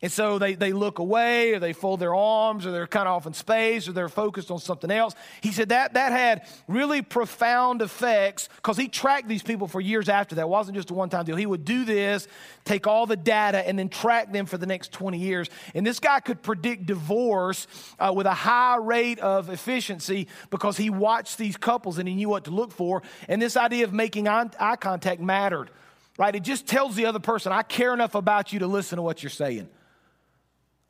And 0.00 0.12
so 0.12 0.38
they, 0.38 0.54
they 0.54 0.72
look 0.72 1.00
away 1.00 1.54
or 1.54 1.58
they 1.58 1.72
fold 1.72 1.98
their 1.98 2.14
arms 2.14 2.64
or 2.64 2.70
they're 2.70 2.86
kind 2.86 3.08
of 3.08 3.14
off 3.16 3.26
in 3.26 3.32
space 3.32 3.88
or 3.88 3.92
they're 3.92 4.08
focused 4.08 4.48
on 4.48 4.60
something 4.60 4.92
else. 4.92 5.16
He 5.40 5.50
said 5.50 5.70
that 5.70 5.94
that 5.94 6.12
had 6.12 6.46
really 6.68 7.02
profound 7.02 7.82
effects 7.82 8.48
because 8.56 8.76
he 8.76 8.86
tracked 8.86 9.26
these 9.26 9.42
people 9.42 9.66
for 9.66 9.80
years 9.80 10.08
after 10.08 10.36
that. 10.36 10.42
It 10.42 10.48
wasn't 10.48 10.76
just 10.76 10.90
a 10.90 10.94
one 10.94 11.10
time 11.10 11.24
deal. 11.24 11.34
He 11.34 11.46
would 11.46 11.64
do 11.64 11.84
this, 11.84 12.28
take 12.64 12.86
all 12.86 13.06
the 13.06 13.16
data, 13.16 13.66
and 13.66 13.76
then 13.76 13.88
track 13.88 14.32
them 14.32 14.46
for 14.46 14.56
the 14.56 14.66
next 14.66 14.92
20 14.92 15.18
years. 15.18 15.50
And 15.74 15.84
this 15.84 15.98
guy 15.98 16.20
could 16.20 16.42
predict 16.42 16.86
divorce 16.86 17.66
uh, 17.98 18.12
with 18.14 18.26
a 18.26 18.34
high 18.34 18.76
rate 18.76 19.18
of 19.18 19.50
efficiency 19.50 20.28
because 20.50 20.76
he 20.76 20.90
watched 20.90 21.38
these 21.38 21.56
couples 21.56 21.98
and 21.98 22.08
he 22.08 22.14
knew 22.14 22.28
what 22.28 22.44
to 22.44 22.52
look 22.52 22.70
for. 22.70 23.02
And 23.26 23.42
this 23.42 23.56
idea 23.56 23.82
of 23.82 23.92
making 23.92 24.28
eye 24.28 24.76
contact 24.78 25.20
mattered, 25.20 25.70
right? 26.16 26.36
It 26.36 26.44
just 26.44 26.68
tells 26.68 26.94
the 26.94 27.06
other 27.06 27.18
person, 27.18 27.50
I 27.50 27.62
care 27.62 27.92
enough 27.92 28.14
about 28.14 28.52
you 28.52 28.60
to 28.60 28.68
listen 28.68 28.94
to 28.98 29.02
what 29.02 29.24
you're 29.24 29.30
saying. 29.30 29.68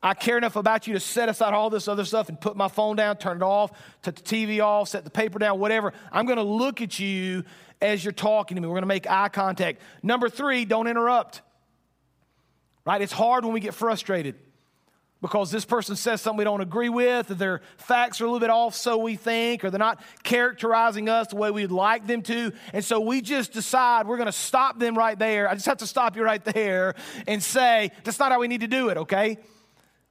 I 0.01 0.13
care 0.13 0.37
enough 0.37 0.55
about 0.55 0.87
you 0.87 0.93
to 0.93 0.99
set 0.99 1.27
aside 1.27 1.53
all 1.53 1.69
this 1.69 1.87
other 1.87 2.05
stuff 2.05 2.29
and 2.29 2.39
put 2.39 2.55
my 2.55 2.69
phone 2.69 2.95
down, 2.95 3.17
turn 3.17 3.37
it 3.37 3.43
off, 3.43 3.71
set 4.03 4.15
the 4.15 4.21
TV 4.21 4.63
off, 4.63 4.87
set 4.87 5.03
the 5.03 5.09
paper 5.09 5.39
down, 5.39 5.59
whatever. 5.59 5.93
I'm 6.11 6.25
going 6.25 6.37
to 6.37 6.43
look 6.43 6.81
at 6.81 6.99
you 6.99 7.43
as 7.81 8.03
you're 8.03 8.13
talking 8.13 8.55
to 8.55 8.61
me. 8.61 8.67
We're 8.67 8.75
going 8.75 8.83
to 8.83 8.87
make 8.87 9.09
eye 9.09 9.27
contact. 9.27 9.81
Number 10.01 10.29
three, 10.29 10.63
don't 10.63 10.87
interrupt. 10.87 11.41
Right? 12.85 13.01
It's 13.01 13.11
hard 13.11 13.43
when 13.43 13.53
we 13.53 13.59
get 13.59 13.73
frustrated 13.73 14.35
because 15.21 15.51
this 15.51 15.65
person 15.65 15.97
says 15.97 16.21
something 16.21 16.37
we 16.37 16.43
don't 16.45 16.61
agree 16.61 16.87
with, 16.87 17.29
or 17.29 17.33
their 17.33 17.61
facts 17.75 18.21
are 18.21 18.23
a 18.23 18.27
little 18.27 18.39
bit 18.39 18.49
off, 18.49 18.73
so 18.73 18.97
we 18.97 19.17
think, 19.17 19.65
or 19.65 19.69
they're 19.69 19.77
not 19.77 20.01
characterizing 20.23 21.09
us 21.09 21.27
the 21.27 21.35
way 21.35 21.51
we'd 21.51 21.71
like 21.71 22.07
them 22.07 22.21
to. 22.21 22.53
And 22.71 22.85
so 22.85 23.01
we 23.01 23.19
just 23.19 23.51
decide 23.51 24.07
we're 24.07 24.15
going 24.15 24.27
to 24.27 24.31
stop 24.31 24.79
them 24.79 24.97
right 24.97 25.19
there. 25.19 25.49
I 25.49 25.55
just 25.55 25.65
have 25.65 25.79
to 25.79 25.87
stop 25.87 26.15
you 26.15 26.23
right 26.23 26.43
there 26.43 26.95
and 27.27 27.43
say, 27.43 27.91
that's 28.05 28.17
not 28.17 28.31
how 28.31 28.39
we 28.39 28.47
need 28.47 28.61
to 28.61 28.67
do 28.67 28.87
it, 28.87 28.97
okay? 28.97 29.39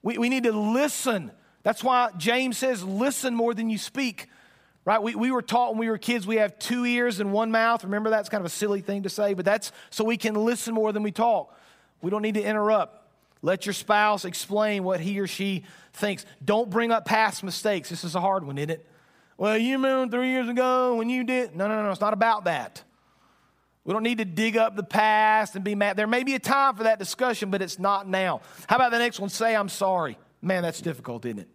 We, 0.02 0.18
we 0.18 0.28
need 0.28 0.44
to 0.44 0.52
listen. 0.52 1.30
That's 1.62 1.82
why 1.82 2.10
James 2.16 2.58
says, 2.58 2.84
listen 2.84 3.34
more 3.34 3.54
than 3.54 3.70
you 3.70 3.78
speak. 3.78 4.28
Right? 4.84 5.02
We, 5.02 5.14
we 5.14 5.30
were 5.30 5.42
taught 5.42 5.72
when 5.72 5.80
we 5.80 5.90
were 5.90 5.98
kids 5.98 6.26
we 6.26 6.36
have 6.36 6.58
two 6.58 6.86
ears 6.86 7.20
and 7.20 7.30
one 7.32 7.50
mouth. 7.50 7.84
Remember, 7.84 8.08
that's 8.08 8.30
kind 8.30 8.40
of 8.40 8.46
a 8.46 8.54
silly 8.54 8.80
thing 8.80 9.02
to 9.02 9.10
say, 9.10 9.34
but 9.34 9.44
that's 9.44 9.70
so 9.90 10.02
we 10.02 10.16
can 10.16 10.34
listen 10.34 10.72
more 10.72 10.92
than 10.92 11.02
we 11.02 11.12
talk. 11.12 11.54
We 12.00 12.10
don't 12.10 12.22
need 12.22 12.34
to 12.34 12.42
interrupt. 12.42 13.06
Let 13.42 13.66
your 13.66 13.72
spouse 13.72 14.24
explain 14.24 14.84
what 14.84 15.00
he 15.00 15.20
or 15.20 15.26
she 15.26 15.64
thinks. 15.92 16.24
Don't 16.44 16.70
bring 16.70 16.90
up 16.90 17.04
past 17.04 17.44
mistakes. 17.44 17.90
This 17.90 18.02
is 18.02 18.14
a 18.14 18.20
hard 18.20 18.46
one, 18.46 18.56
isn't 18.56 18.70
it? 18.70 18.88
Well, 19.36 19.58
you 19.58 19.74
remember 19.74 20.16
three 20.16 20.30
years 20.30 20.48
ago 20.48 20.96
when 20.96 21.08
you 21.10 21.22
did. 21.22 21.54
No, 21.54 21.68
no, 21.68 21.82
no, 21.82 21.90
it's 21.90 22.00
not 22.00 22.14
about 22.14 22.44
that. 22.44 22.82
We 23.84 23.92
don't 23.92 24.02
need 24.02 24.18
to 24.18 24.24
dig 24.24 24.56
up 24.56 24.76
the 24.76 24.82
past 24.82 25.54
and 25.54 25.64
be 25.64 25.74
mad. 25.74 25.96
There 25.96 26.06
may 26.06 26.22
be 26.22 26.34
a 26.34 26.38
time 26.38 26.76
for 26.76 26.82
that 26.82 26.98
discussion, 26.98 27.50
but 27.50 27.62
it's 27.62 27.78
not 27.78 28.06
now. 28.06 28.42
How 28.68 28.76
about 28.76 28.90
the 28.90 28.98
next 28.98 29.18
one? 29.18 29.30
Say, 29.30 29.56
I'm 29.56 29.68
sorry. 29.68 30.18
Man, 30.42 30.62
that's 30.62 30.80
difficult, 30.80 31.24
isn't 31.24 31.38
it? 31.38 31.48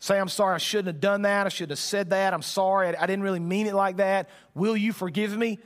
Say, 0.00 0.18
I'm 0.18 0.28
sorry. 0.28 0.54
I 0.54 0.58
shouldn't 0.58 0.88
have 0.88 1.00
done 1.00 1.22
that. 1.22 1.46
I 1.46 1.48
should 1.48 1.70
have 1.70 1.78
said 1.78 2.10
that. 2.10 2.34
I'm 2.34 2.42
sorry. 2.42 2.88
I, 2.88 3.02
I 3.02 3.06
didn't 3.06 3.22
really 3.22 3.40
mean 3.40 3.66
it 3.66 3.74
like 3.74 3.98
that. 3.98 4.28
Will 4.54 4.76
you 4.76 4.92
forgive 4.92 5.36
me? 5.36 5.58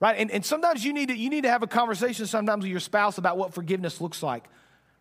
Right? 0.00 0.16
And, 0.18 0.30
and 0.30 0.44
sometimes 0.44 0.84
you 0.84 0.92
need, 0.92 1.08
to, 1.08 1.16
you 1.16 1.28
need 1.28 1.42
to 1.42 1.50
have 1.50 1.62
a 1.62 1.66
conversation 1.66 2.26
sometimes 2.26 2.62
with 2.62 2.70
your 2.70 2.80
spouse 2.80 3.18
about 3.18 3.36
what 3.36 3.52
forgiveness 3.52 4.00
looks 4.00 4.22
like. 4.22 4.48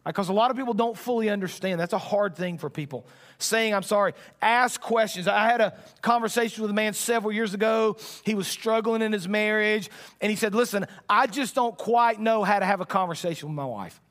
Because 0.10 0.30
a 0.30 0.34
lot 0.34 0.50
of 0.50 0.58
people 0.58 0.74
don't 0.74 0.98
fully 0.98 1.30
understand. 1.30 1.80
That's 1.80 1.94
a 1.94 2.00
hard 2.00 2.36
thing 2.36 2.58
for 2.58 2.68
people. 2.68 3.06
Saying, 3.38 3.76
I'm 3.76 3.84
sorry. 3.84 4.14
Ask 4.42 4.82
questions. 4.82 5.28
I 5.28 5.46
had 5.46 5.62
a 5.62 5.78
conversation 6.02 6.64
with 6.64 6.72
a 6.72 6.74
man 6.74 6.94
several 6.94 7.32
years 7.32 7.54
ago. 7.54 7.96
He 8.26 8.34
was 8.34 8.48
struggling 8.48 9.04
in 9.04 9.14
his 9.14 9.28
marriage. 9.28 9.88
And 10.20 10.32
he 10.32 10.36
said, 10.36 10.56
Listen, 10.56 10.88
I 11.08 11.28
just 11.28 11.54
don't 11.54 11.78
quite 11.78 12.20
know 12.20 12.44
how 12.44 12.58
to 12.58 12.66
have 12.66 12.82
a 12.82 12.88
conversation 12.88 13.50
with 13.50 13.56
my 13.56 13.66
wife. 13.66 14.02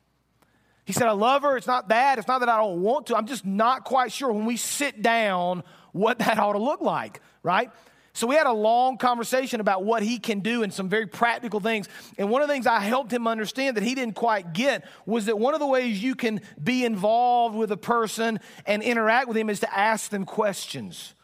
He 0.85 0.93
said, 0.93 1.09
I 1.09 1.13
love 1.13 1.43
her. 1.43 1.57
It's 1.57 1.67
not 1.67 1.89
that. 1.89 2.19
It's 2.19 2.29
not 2.29 2.39
that 2.39 2.49
I 2.49 2.59
don't 2.59 2.81
want 2.81 3.09
to. 3.09 3.17
I'm 3.17 3.27
just 3.27 3.45
not 3.45 3.83
quite 3.83 4.13
sure 4.13 4.33
when 4.33 4.47
we 4.47 4.57
sit 4.57 5.03
down 5.03 5.65
what 5.91 6.21
that 6.21 6.39
ought 6.39 6.53
to 6.53 6.63
look 6.63 6.81
like, 6.81 7.21
right? 7.43 7.73
So 8.19 8.27
we 8.27 8.35
had 8.35 8.49
a 8.49 8.53
long 8.53 8.99
conversation 8.99 9.61
about 9.61 9.85
what 9.85 10.03
he 10.03 10.19
can 10.19 10.41
do 10.41 10.65
and 10.65 10.75
some 10.75 10.89
very 10.89 11.07
practical 11.07 11.61
things. 11.61 11.89
And 12.19 12.29
one 12.29 12.43
of 12.43 12.49
the 12.49 12.55
things 12.55 12.67
I 12.67 12.81
helped 12.81 13.13
him 13.13 13.29
understand 13.29 13.77
that 13.77 13.85
he 13.85 13.95
didn't 13.95 14.17
quite 14.17 14.53
get 14.53 14.89
was 15.07 15.27
that 15.27 15.39
one 15.39 15.55
of 15.55 15.61
the 15.61 15.69
ways 15.69 16.03
you 16.03 16.17
can 16.17 16.41
be 16.61 16.85
involved 16.85 17.55
with 17.55 17.71
a 17.71 17.77
person 17.77 18.41
and 18.67 18.83
interact 18.83 19.29
with 19.29 19.37
him 19.37 19.49
is 19.49 19.61
to 19.61 19.73
ask 19.73 20.11
them 20.11 20.25
questions. 20.25 21.15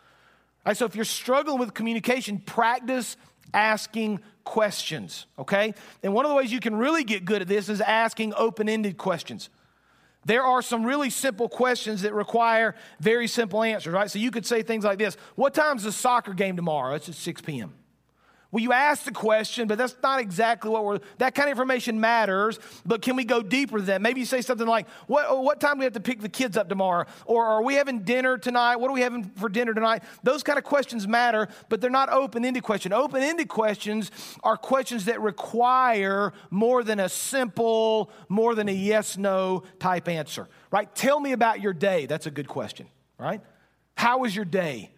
Right, 0.64 0.76
so 0.76 0.84
if 0.84 0.94
you're 0.94 1.04
struggling 1.04 1.58
with 1.58 1.74
communication, 1.74 2.38
practice 2.38 3.16
asking 3.52 4.20
questions, 4.44 5.26
okay? 5.36 5.74
And 6.04 6.14
one 6.14 6.24
of 6.24 6.28
the 6.28 6.36
ways 6.36 6.52
you 6.52 6.60
can 6.60 6.76
really 6.76 7.02
get 7.02 7.24
good 7.24 7.42
at 7.42 7.48
this 7.48 7.68
is 7.68 7.80
asking 7.80 8.34
open 8.36 8.68
ended 8.68 8.98
questions. 8.98 9.50
There 10.24 10.42
are 10.42 10.62
some 10.62 10.84
really 10.84 11.10
simple 11.10 11.48
questions 11.48 12.02
that 12.02 12.14
require 12.14 12.74
very 13.00 13.26
simple 13.28 13.62
answers, 13.62 13.92
right? 13.92 14.10
So 14.10 14.18
you 14.18 14.30
could 14.30 14.46
say 14.46 14.62
things 14.62 14.84
like 14.84 14.98
this 14.98 15.16
What 15.34 15.54
time's 15.54 15.84
the 15.84 15.92
soccer 15.92 16.34
game 16.34 16.56
tomorrow? 16.56 16.94
It's 16.94 17.08
at 17.08 17.14
6 17.14 17.42
p.m. 17.42 17.74
Well, 18.54 18.62
you 18.62 18.72
asked 18.72 19.04
the 19.04 19.10
question, 19.10 19.66
but 19.66 19.78
that's 19.78 19.96
not 20.00 20.20
exactly 20.20 20.70
what 20.70 20.84
we're, 20.84 21.00
that 21.18 21.34
kind 21.34 21.48
of 21.48 21.50
information 21.50 21.98
matters, 21.98 22.60
but 22.86 23.02
can 23.02 23.16
we 23.16 23.24
go 23.24 23.42
deeper 23.42 23.78
than 23.78 23.86
that? 23.86 24.00
Maybe 24.00 24.20
you 24.20 24.26
say 24.26 24.42
something 24.42 24.68
like, 24.68 24.88
what, 25.08 25.42
what 25.42 25.58
time 25.58 25.74
do 25.74 25.78
we 25.80 25.84
have 25.86 25.94
to 25.94 26.00
pick 26.00 26.20
the 26.20 26.28
kids 26.28 26.56
up 26.56 26.68
tomorrow? 26.68 27.04
Or 27.26 27.44
are 27.46 27.64
we 27.64 27.74
having 27.74 28.04
dinner 28.04 28.38
tonight? 28.38 28.76
What 28.76 28.92
are 28.92 28.94
we 28.94 29.00
having 29.00 29.24
for 29.24 29.48
dinner 29.48 29.74
tonight? 29.74 30.04
Those 30.22 30.44
kind 30.44 30.56
of 30.56 30.62
questions 30.62 31.08
matter, 31.08 31.48
but 31.68 31.80
they're 31.80 31.90
not 31.90 32.10
open 32.10 32.44
ended 32.44 32.62
questions. 32.62 32.94
Open 32.94 33.24
ended 33.24 33.48
questions 33.48 34.12
are 34.44 34.56
questions 34.56 35.06
that 35.06 35.20
require 35.20 36.32
more 36.50 36.84
than 36.84 37.00
a 37.00 37.08
simple, 37.08 38.12
more 38.28 38.54
than 38.54 38.68
a 38.68 38.72
yes 38.72 39.16
no 39.16 39.64
type 39.80 40.06
answer, 40.06 40.48
right? 40.70 40.94
Tell 40.94 41.18
me 41.18 41.32
about 41.32 41.60
your 41.60 41.72
day. 41.72 42.06
That's 42.06 42.26
a 42.26 42.30
good 42.30 42.46
question, 42.46 42.86
right? 43.18 43.40
How 43.96 44.18
was 44.18 44.36
your 44.36 44.44
day? 44.44 44.93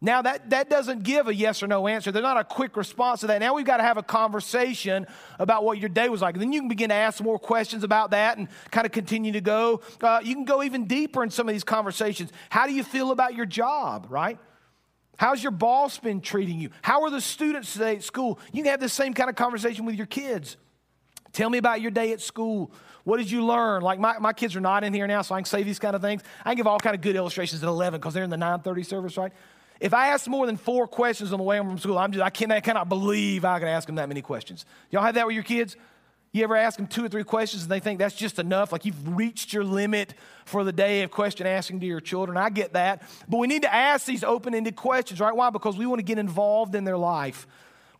Now, 0.00 0.20
that, 0.22 0.50
that 0.50 0.68
doesn't 0.68 1.02
give 1.02 1.28
a 1.28 1.34
yes 1.34 1.62
or 1.62 1.66
no 1.66 1.88
answer. 1.88 2.12
There's 2.12 2.22
not 2.22 2.36
a 2.36 2.44
quick 2.44 2.76
response 2.76 3.20
to 3.20 3.28
that. 3.28 3.40
Now 3.40 3.54
we've 3.54 3.64
got 3.64 3.78
to 3.78 3.82
have 3.82 3.96
a 3.96 4.02
conversation 4.02 5.06
about 5.38 5.64
what 5.64 5.78
your 5.78 5.88
day 5.88 6.10
was 6.10 6.20
like. 6.20 6.34
And 6.34 6.42
then 6.42 6.52
you 6.52 6.60
can 6.60 6.68
begin 6.68 6.90
to 6.90 6.94
ask 6.94 7.22
more 7.22 7.38
questions 7.38 7.84
about 7.84 8.10
that 8.10 8.36
and 8.36 8.48
kind 8.70 8.84
of 8.84 8.92
continue 8.92 9.32
to 9.32 9.40
go. 9.40 9.80
Uh, 10.02 10.20
you 10.22 10.34
can 10.34 10.44
go 10.44 10.62
even 10.62 10.84
deeper 10.86 11.22
in 11.22 11.30
some 11.30 11.48
of 11.48 11.54
these 11.54 11.64
conversations. 11.64 12.32
How 12.50 12.66
do 12.66 12.74
you 12.74 12.82
feel 12.84 13.12
about 13.12 13.34
your 13.34 13.46
job, 13.46 14.06
right? 14.10 14.38
How's 15.16 15.42
your 15.42 15.52
boss 15.52 15.96
been 15.98 16.20
treating 16.20 16.58
you? 16.58 16.70
How 16.82 17.04
are 17.04 17.10
the 17.10 17.20
students 17.20 17.72
today 17.72 17.96
at 17.96 18.02
school? 18.02 18.38
You 18.52 18.62
can 18.62 18.72
have 18.72 18.80
the 18.80 18.88
same 18.88 19.14
kind 19.14 19.30
of 19.30 19.36
conversation 19.36 19.86
with 19.86 19.94
your 19.94 20.06
kids. 20.06 20.56
Tell 21.32 21.48
me 21.48 21.58
about 21.58 21.80
your 21.80 21.90
day 21.90 22.12
at 22.12 22.20
school. 22.20 22.72
What 23.04 23.18
did 23.18 23.30
you 23.30 23.44
learn? 23.44 23.82
Like 23.82 23.98
my, 23.98 24.18
my 24.18 24.32
kids 24.32 24.56
are 24.56 24.60
not 24.60 24.82
in 24.84 24.92
here 24.92 25.06
now, 25.06 25.22
so 25.22 25.34
I 25.34 25.38
can 25.38 25.46
say 25.46 25.62
these 25.62 25.78
kind 25.78 25.94
of 25.94 26.02
things. 26.02 26.22
I 26.44 26.50
can 26.50 26.56
give 26.56 26.66
all 26.66 26.78
kind 26.78 26.94
of 26.94 27.02
good 27.02 27.16
illustrations 27.16 27.62
at 27.62 27.68
11 27.68 28.00
because 28.00 28.14
they're 28.14 28.24
in 28.24 28.30
the 28.30 28.36
930 28.36 28.82
service, 28.82 29.16
right? 29.16 29.32
If 29.80 29.92
I 29.92 30.08
ask 30.08 30.26
more 30.28 30.46
than 30.46 30.56
four 30.56 30.86
questions 30.86 31.32
on 31.32 31.38
the 31.38 31.44
way 31.44 31.58
home 31.58 31.68
from 31.68 31.78
school, 31.78 31.98
I'm 31.98 32.12
just, 32.12 32.22
I, 32.22 32.54
I 32.54 32.60
cannot 32.60 32.88
believe 32.88 33.44
I 33.44 33.58
can 33.58 33.68
ask 33.68 33.86
them 33.86 33.96
that 33.96 34.08
many 34.08 34.22
questions. 34.22 34.64
Y'all 34.90 35.02
have 35.02 35.16
that 35.16 35.26
with 35.26 35.34
your 35.34 35.44
kids? 35.44 35.76
You 36.32 36.42
ever 36.42 36.56
ask 36.56 36.76
them 36.76 36.88
two 36.88 37.04
or 37.04 37.08
three 37.08 37.22
questions 37.22 37.62
and 37.62 37.70
they 37.70 37.78
think 37.78 38.00
that's 38.00 38.16
just 38.16 38.40
enough? 38.40 38.72
Like 38.72 38.84
you've 38.84 39.16
reached 39.16 39.52
your 39.52 39.62
limit 39.62 40.14
for 40.44 40.64
the 40.64 40.72
day 40.72 41.02
of 41.02 41.12
question 41.12 41.46
asking 41.46 41.78
to 41.80 41.86
your 41.86 42.00
children. 42.00 42.36
I 42.36 42.50
get 42.50 42.72
that. 42.72 43.02
But 43.28 43.38
we 43.38 43.46
need 43.46 43.62
to 43.62 43.72
ask 43.72 44.04
these 44.04 44.24
open 44.24 44.52
ended 44.52 44.74
questions, 44.74 45.20
right? 45.20 45.34
Why? 45.34 45.50
Because 45.50 45.76
we 45.76 45.86
want 45.86 46.00
to 46.00 46.04
get 46.04 46.18
involved 46.18 46.74
in 46.74 46.82
their 46.82 46.98
life. 46.98 47.46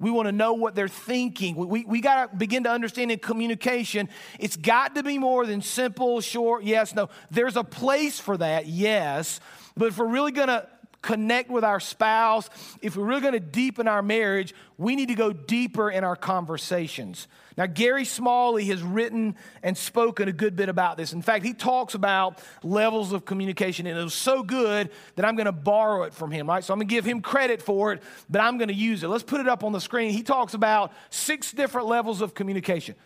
We 0.01 0.11
want 0.11 0.27
to 0.27 0.33
know 0.33 0.55
what 0.55 0.75
they're 0.75 0.89
thinking. 0.89 1.55
We, 1.55 1.67
we, 1.67 1.85
we 1.85 2.01
got 2.01 2.33
to 2.33 2.37
begin 2.37 2.65
to 2.65 2.71
understand 2.71 3.13
in 3.13 3.21
communication, 3.21 4.09
it's 4.41 4.57
got 4.57 4.97
to 4.97 5.05
be 5.05 5.19
more 5.19 5.47
than 5.47 5.63
simple, 5.63 6.21
short, 6.21 6.65
yes, 6.65 6.93
no. 6.93 7.11
There's 7.31 7.57
a 7.57 7.63
place 7.63 8.19
for 8.19 8.37
that, 8.37 8.67
yes. 8.67 9.39
But 9.77 9.87
if 9.87 9.99
we're 9.99 10.09
really 10.09 10.33
going 10.33 10.49
to 10.49 10.69
connect 11.05 11.51
with 11.51 11.65
our 11.65 11.79
spouse, 11.79 12.49
if 12.81 12.97
we're 12.97 13.05
really 13.05 13.21
going 13.21 13.35
to 13.35 13.41
deepen 13.41 13.87
our 13.87 14.03
marriage, 14.03 14.55
we 14.79 14.97
need 14.97 15.09
to 15.09 15.15
go 15.15 15.33
deeper 15.33 15.91
in 15.91 16.03
our 16.03 16.17
conversations. 16.17 17.29
Now, 17.57 17.67
Gary 17.67 18.05
Smalley 18.05 18.65
has 18.65 18.83
written 18.83 19.37
and 19.63 19.77
spoken 19.77 20.29
a 20.29 20.33
good 20.33 20.57
bit 20.57 20.69
about 20.69 20.97
this. 20.97 21.13
In 21.13 21.23
fact, 21.23 21.45
he 21.45 21.53
talks 21.53 21.95
about 21.95 22.41
levels 22.63 23.13
of 23.13 23.25
communication, 23.25 23.87
and 23.87 23.99
it 23.99 24.03
was 24.03 24.15
so 24.15 24.43
good 24.43 24.91
that 25.15 25.25
I'm 25.25 25.37
going 25.37 25.47
to 25.47 25.53
borrow 25.53 26.05
it 26.05 26.15
from 26.15 26.33
him, 26.33 26.49
right? 26.49 26.65
So 26.65 26.73
I'm 26.73 26.79
going 26.79 26.89
to 26.89 26.95
give 26.95 27.05
him 27.05 27.21
credit 27.21 27.63
for 27.63 27.93
it, 27.93 28.03
but 28.29 28.41
I'm 28.41 28.59
going 28.59 28.69
to 28.69 28.75
use 28.75 29.05
it. 29.05 29.09
Let's 29.09 29.23
put 29.23 29.41
it 29.41 29.47
up 29.47 29.63
on 29.63 29.73
the 29.73 29.81
screen. 29.81 30.11
He 30.11 30.23
talks 30.23 30.55
about 30.55 30.93
six 31.11 31.53
different 31.53 31.87
levels 31.87 32.23
of 32.23 32.35
communication 32.35 32.97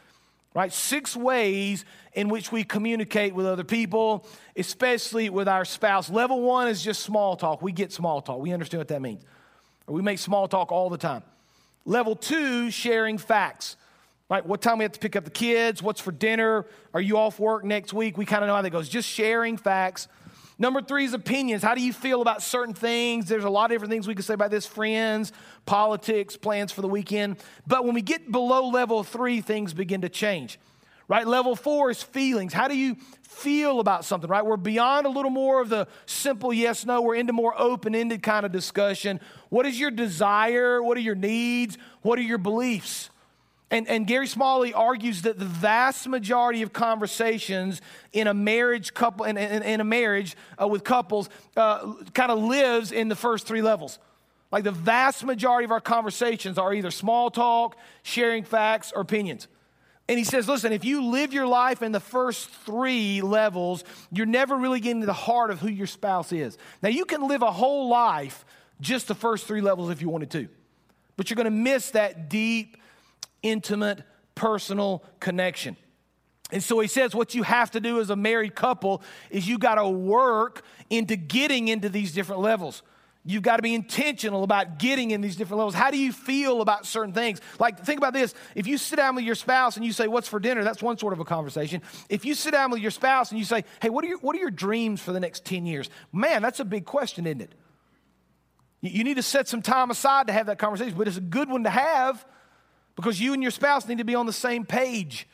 right? 0.54 0.72
Six 0.72 1.16
ways 1.16 1.84
in 2.14 2.28
which 2.28 2.50
we 2.50 2.64
communicate 2.64 3.34
with 3.34 3.46
other 3.46 3.64
people, 3.64 4.26
especially 4.56 5.30
with 5.30 5.48
our 5.48 5.64
spouse. 5.64 6.10
Level 6.10 6.42
one 6.42 6.68
is 6.68 6.82
just 6.82 7.02
small 7.02 7.36
talk. 7.36 7.62
We 7.62 7.72
get 7.72 7.92
small 7.92 8.20
talk, 8.20 8.40
we 8.40 8.52
understand 8.52 8.80
what 8.80 8.88
that 8.88 9.02
means. 9.02 9.22
We 9.86 10.02
make 10.02 10.18
small 10.18 10.48
talk 10.48 10.70
all 10.70 10.90
the 10.90 10.98
time. 10.98 11.22
Level 11.84 12.14
two, 12.14 12.70
sharing 12.70 13.18
facts. 13.18 13.76
Right, 14.30 14.44
what 14.44 14.60
time 14.60 14.76
we 14.76 14.84
have 14.84 14.92
to 14.92 15.00
pick 15.00 15.16
up 15.16 15.24
the 15.24 15.30
kids? 15.30 15.82
What's 15.82 16.02
for 16.02 16.12
dinner? 16.12 16.66
Are 16.92 17.00
you 17.00 17.16
off 17.16 17.40
work 17.40 17.64
next 17.64 17.94
week? 17.94 18.18
We 18.18 18.26
kind 18.26 18.44
of 18.44 18.48
know 18.48 18.56
how 18.56 18.60
that 18.60 18.68
goes. 18.68 18.86
Just 18.86 19.08
sharing 19.08 19.56
facts. 19.56 20.06
Number 20.60 20.82
three 20.82 21.04
is 21.04 21.14
opinions. 21.14 21.62
How 21.62 21.74
do 21.74 21.80
you 21.80 21.92
feel 21.92 22.20
about 22.20 22.42
certain 22.42 22.74
things? 22.74 23.28
There's 23.28 23.44
a 23.44 23.50
lot 23.50 23.66
of 23.66 23.74
different 23.74 23.92
things 23.92 24.08
we 24.08 24.14
can 24.14 24.24
say 24.24 24.34
about 24.34 24.50
this 24.50 24.66
friends, 24.66 25.32
politics, 25.66 26.36
plans 26.36 26.72
for 26.72 26.82
the 26.82 26.88
weekend. 26.88 27.36
But 27.66 27.84
when 27.84 27.94
we 27.94 28.02
get 28.02 28.32
below 28.32 28.68
level 28.68 29.04
three, 29.04 29.40
things 29.40 29.72
begin 29.72 30.00
to 30.00 30.08
change. 30.08 30.58
Right? 31.06 31.26
Level 31.26 31.56
four 31.56 31.90
is 31.90 32.02
feelings. 32.02 32.52
How 32.52 32.68
do 32.68 32.76
you 32.76 32.96
feel 33.22 33.80
about 33.80 34.04
something, 34.04 34.28
right? 34.28 34.44
We're 34.44 34.56
beyond 34.56 35.06
a 35.06 35.08
little 35.08 35.30
more 35.30 35.62
of 35.62 35.68
the 35.68 35.86
simple 36.06 36.52
yes, 36.52 36.84
no. 36.84 37.00
We're 37.00 37.14
into 37.14 37.32
more 37.32 37.58
open 37.58 37.94
ended 37.94 38.22
kind 38.22 38.44
of 38.44 38.52
discussion. 38.52 39.20
What 39.48 39.64
is 39.64 39.78
your 39.78 39.90
desire? 39.90 40.82
What 40.82 40.98
are 40.98 41.00
your 41.00 41.14
needs? 41.14 41.78
What 42.02 42.18
are 42.18 42.22
your 42.22 42.36
beliefs? 42.36 43.10
And, 43.70 43.86
and 43.86 44.06
Gary 44.06 44.26
Smalley 44.26 44.72
argues 44.72 45.22
that 45.22 45.38
the 45.38 45.44
vast 45.44 46.08
majority 46.08 46.62
of 46.62 46.72
conversations 46.72 47.82
in 48.12 48.26
a 48.26 48.32
marriage 48.32 48.94
couple 48.94 49.26
in, 49.26 49.36
in, 49.36 49.62
in 49.62 49.80
a 49.80 49.84
marriage 49.84 50.36
uh, 50.60 50.66
with 50.66 50.84
couples 50.84 51.28
uh, 51.56 51.92
kind 52.14 52.32
of 52.32 52.38
lives 52.38 52.92
in 52.92 53.08
the 53.08 53.16
first 53.16 53.46
three 53.46 53.60
levels. 53.60 53.98
Like 54.50 54.64
the 54.64 54.72
vast 54.72 55.24
majority 55.24 55.66
of 55.66 55.70
our 55.70 55.80
conversations 55.80 56.56
are 56.56 56.72
either 56.72 56.90
small 56.90 57.30
talk, 57.30 57.76
sharing 58.02 58.44
facts, 58.44 58.92
or 58.94 59.02
opinions. 59.02 59.46
And 60.08 60.16
he 60.16 60.24
says, 60.24 60.48
listen, 60.48 60.72
if 60.72 60.86
you 60.86 61.04
live 61.04 61.34
your 61.34 61.46
life 61.46 61.82
in 61.82 61.92
the 61.92 62.00
first 62.00 62.48
three 62.48 63.20
levels, 63.20 63.84
you're 64.10 64.24
never 64.24 64.56
really 64.56 64.80
getting 64.80 65.00
to 65.00 65.06
the 65.06 65.12
heart 65.12 65.50
of 65.50 65.60
who 65.60 65.68
your 65.68 65.86
spouse 65.86 66.32
is. 66.32 66.56
Now, 66.80 66.88
you 66.88 67.04
can 67.04 67.28
live 67.28 67.42
a 67.42 67.52
whole 67.52 67.90
life 67.90 68.46
just 68.80 69.08
the 69.08 69.14
first 69.14 69.46
three 69.46 69.60
levels 69.60 69.90
if 69.90 70.00
you 70.00 70.08
wanted 70.08 70.30
to, 70.30 70.48
but 71.18 71.28
you're 71.28 71.34
going 71.34 71.44
to 71.44 71.50
miss 71.50 71.90
that 71.90 72.30
deep 72.30 72.78
intimate, 73.42 74.02
personal 74.34 75.02
connection. 75.20 75.76
And 76.50 76.62
so 76.62 76.80
he 76.80 76.88
says, 76.88 77.14
what 77.14 77.34
you 77.34 77.42
have 77.42 77.72
to 77.72 77.80
do 77.80 78.00
as 78.00 78.10
a 78.10 78.16
married 78.16 78.54
couple 78.54 79.02
is 79.30 79.46
you 79.46 79.58
got 79.58 79.74
to 79.74 79.88
work 79.88 80.62
into 80.88 81.16
getting 81.16 81.68
into 81.68 81.88
these 81.88 82.12
different 82.12 82.40
levels. 82.40 82.82
You've 83.24 83.42
got 83.42 83.56
to 83.56 83.62
be 83.62 83.74
intentional 83.74 84.42
about 84.42 84.78
getting 84.78 85.10
in 85.10 85.20
these 85.20 85.36
different 85.36 85.58
levels. 85.58 85.74
How 85.74 85.90
do 85.90 85.98
you 85.98 86.12
feel 86.12 86.62
about 86.62 86.86
certain 86.86 87.12
things? 87.12 87.42
Like, 87.58 87.84
think 87.84 87.98
about 87.98 88.14
this. 88.14 88.32
If 88.54 88.66
you 88.66 88.78
sit 88.78 88.96
down 88.96 89.16
with 89.16 89.24
your 89.24 89.34
spouse 89.34 89.76
and 89.76 89.84
you 89.84 89.92
say, 89.92 90.08
What's 90.08 90.28
for 90.28 90.40
dinner? 90.40 90.64
That's 90.64 90.82
one 90.82 90.96
sort 90.96 91.12
of 91.12 91.20
a 91.20 91.26
conversation. 91.26 91.82
If 92.08 92.24
you 92.24 92.34
sit 92.34 92.52
down 92.52 92.70
with 92.70 92.80
your 92.80 92.90
spouse 92.90 93.30
and 93.30 93.38
you 93.38 93.44
say, 93.44 93.64
Hey, 93.82 93.90
what 93.90 94.02
are 94.02 94.08
your, 94.08 94.18
what 94.20 94.34
are 94.34 94.38
your 94.38 94.50
dreams 94.50 95.02
for 95.02 95.12
the 95.12 95.20
next 95.20 95.44
10 95.44 95.66
years? 95.66 95.90
Man, 96.10 96.40
that's 96.40 96.60
a 96.60 96.64
big 96.64 96.86
question, 96.86 97.26
isn't 97.26 97.42
it? 97.42 97.54
You 98.80 99.04
need 99.04 99.16
to 99.16 99.22
set 99.22 99.46
some 99.46 99.60
time 99.60 99.90
aside 99.90 100.28
to 100.28 100.32
have 100.32 100.46
that 100.46 100.58
conversation, 100.58 100.96
but 100.96 101.06
it's 101.06 101.18
a 101.18 101.20
good 101.20 101.50
one 101.50 101.64
to 101.64 101.70
have 101.70 102.24
because 102.98 103.20
you 103.20 103.32
and 103.32 103.40
your 103.40 103.52
spouse 103.52 103.86
need 103.86 103.98
to 103.98 104.04
be 104.04 104.16
on 104.16 104.26
the 104.26 104.32
same 104.32 104.66
page. 104.66 105.28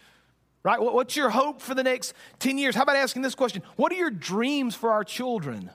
Right? 0.62 0.78
What's 0.78 1.16
your 1.16 1.30
hope 1.30 1.62
for 1.62 1.74
the 1.74 1.82
next 1.82 2.12
10 2.40 2.58
years? 2.58 2.74
How 2.74 2.82
about 2.82 2.96
asking 2.96 3.22
this 3.22 3.34
question? 3.34 3.62
What 3.76 3.90
are 3.90 3.94
your 3.94 4.10
dreams 4.10 4.74
for 4.74 4.92
our 4.92 5.02
children? 5.02 5.70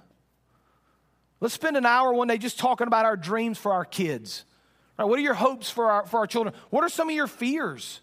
Let's 1.39 1.55
spend 1.55 1.77
an 1.77 1.87
hour 1.87 2.13
one 2.13 2.27
day 2.27 2.37
just 2.37 2.59
talking 2.59 2.85
about 2.85 3.05
our 3.05 3.17
dreams 3.17 3.57
for 3.57 3.73
our 3.73 3.85
kids. 3.85 4.45
Right? 4.99 5.05
What 5.05 5.17
are 5.17 5.23
your 5.23 5.33
hopes 5.33 5.71
for 5.71 5.89
our, 5.89 6.05
for 6.05 6.19
our 6.19 6.27
children? 6.27 6.53
What 6.69 6.83
are 6.83 6.89
some 6.89 7.09
of 7.09 7.15
your 7.15 7.25
fears? 7.25 8.01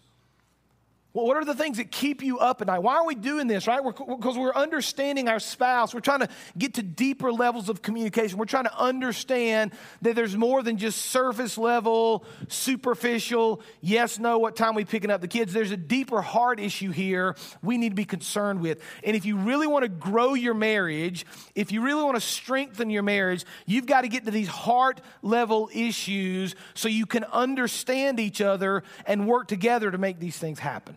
What 1.25 1.35
are 1.35 1.45
the 1.45 1.55
things 1.55 1.77
that 1.77 1.89
keep 1.89 2.21
you 2.21 2.37
up 2.37 2.61
at 2.61 2.67
night? 2.67 2.83
Why 2.83 2.97
are 2.97 3.05
we 3.05 3.15
doing 3.15 3.47
this, 3.47 3.65
right? 3.65 3.81
Because 3.83 4.37
we're, 4.37 4.43
we're 4.43 4.53
understanding 4.53 5.27
our 5.27 5.39
spouse. 5.39 5.91
We're 5.91 5.99
trying 5.99 6.19
to 6.19 6.29
get 6.55 6.75
to 6.75 6.83
deeper 6.83 7.31
levels 7.31 7.69
of 7.69 7.81
communication. 7.81 8.37
We're 8.37 8.45
trying 8.45 8.65
to 8.65 8.77
understand 8.77 9.71
that 10.03 10.15
there's 10.15 10.37
more 10.37 10.61
than 10.61 10.77
just 10.77 11.07
surface 11.07 11.57
level, 11.57 12.23
superficial, 12.49 13.61
yes, 13.81 14.19
no, 14.19 14.37
what 14.37 14.55
time 14.55 14.75
we 14.75 14.85
picking 14.85 15.09
up 15.09 15.21
the 15.21 15.27
kids. 15.27 15.53
There's 15.53 15.71
a 15.71 15.77
deeper 15.77 16.21
heart 16.21 16.59
issue 16.59 16.91
here 16.91 17.35
we 17.63 17.79
need 17.79 17.89
to 17.89 17.95
be 17.95 18.05
concerned 18.05 18.61
with. 18.61 18.79
And 19.03 19.15
if 19.15 19.25
you 19.25 19.37
really 19.37 19.65
want 19.65 19.83
to 19.83 19.89
grow 19.89 20.35
your 20.35 20.53
marriage, 20.53 21.25
if 21.55 21.71
you 21.71 21.81
really 21.81 22.03
want 22.03 22.15
to 22.15 22.21
strengthen 22.21 22.91
your 22.91 23.03
marriage, 23.03 23.43
you've 23.65 23.87
got 23.87 24.01
to 24.01 24.07
get 24.07 24.25
to 24.25 24.31
these 24.31 24.49
heart 24.49 25.01
level 25.23 25.71
issues 25.73 26.53
so 26.75 26.87
you 26.87 27.07
can 27.07 27.23
understand 27.23 28.19
each 28.19 28.39
other 28.39 28.83
and 29.07 29.27
work 29.27 29.47
together 29.47 29.89
to 29.89 29.97
make 29.97 30.19
these 30.19 30.37
things 30.37 30.59
happen. 30.59 30.95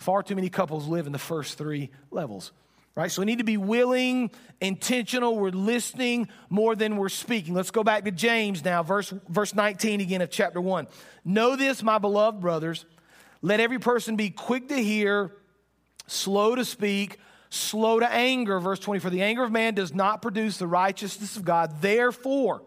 Far 0.00 0.22
too 0.22 0.34
many 0.34 0.48
couples 0.48 0.88
live 0.88 1.06
in 1.06 1.12
the 1.12 1.18
first 1.18 1.58
three 1.58 1.90
levels, 2.10 2.52
right? 2.94 3.12
So 3.12 3.20
we 3.20 3.26
need 3.26 3.36
to 3.36 3.44
be 3.44 3.58
willing, 3.58 4.30
intentional. 4.58 5.36
We're 5.36 5.50
listening 5.50 6.28
more 6.48 6.74
than 6.74 6.96
we're 6.96 7.10
speaking. 7.10 7.52
Let's 7.52 7.70
go 7.70 7.84
back 7.84 8.06
to 8.06 8.10
James 8.10 8.64
now, 8.64 8.82
verse, 8.82 9.12
verse 9.28 9.54
19 9.54 10.00
again 10.00 10.22
of 10.22 10.30
chapter 10.30 10.58
1. 10.58 10.86
Know 11.26 11.54
this, 11.54 11.82
my 11.82 11.98
beloved 11.98 12.40
brothers. 12.40 12.86
Let 13.42 13.60
every 13.60 13.78
person 13.78 14.16
be 14.16 14.30
quick 14.30 14.68
to 14.68 14.82
hear, 14.82 15.32
slow 16.06 16.54
to 16.54 16.64
speak, 16.64 17.18
slow 17.50 18.00
to 18.00 18.10
anger. 18.10 18.58
Verse 18.58 18.78
20 18.78 19.00
For 19.00 19.10
the 19.10 19.20
anger 19.20 19.44
of 19.44 19.52
man 19.52 19.74
does 19.74 19.92
not 19.94 20.22
produce 20.22 20.56
the 20.56 20.66
righteousness 20.66 21.36
of 21.36 21.44
God. 21.44 21.82
Therefore, 21.82 22.62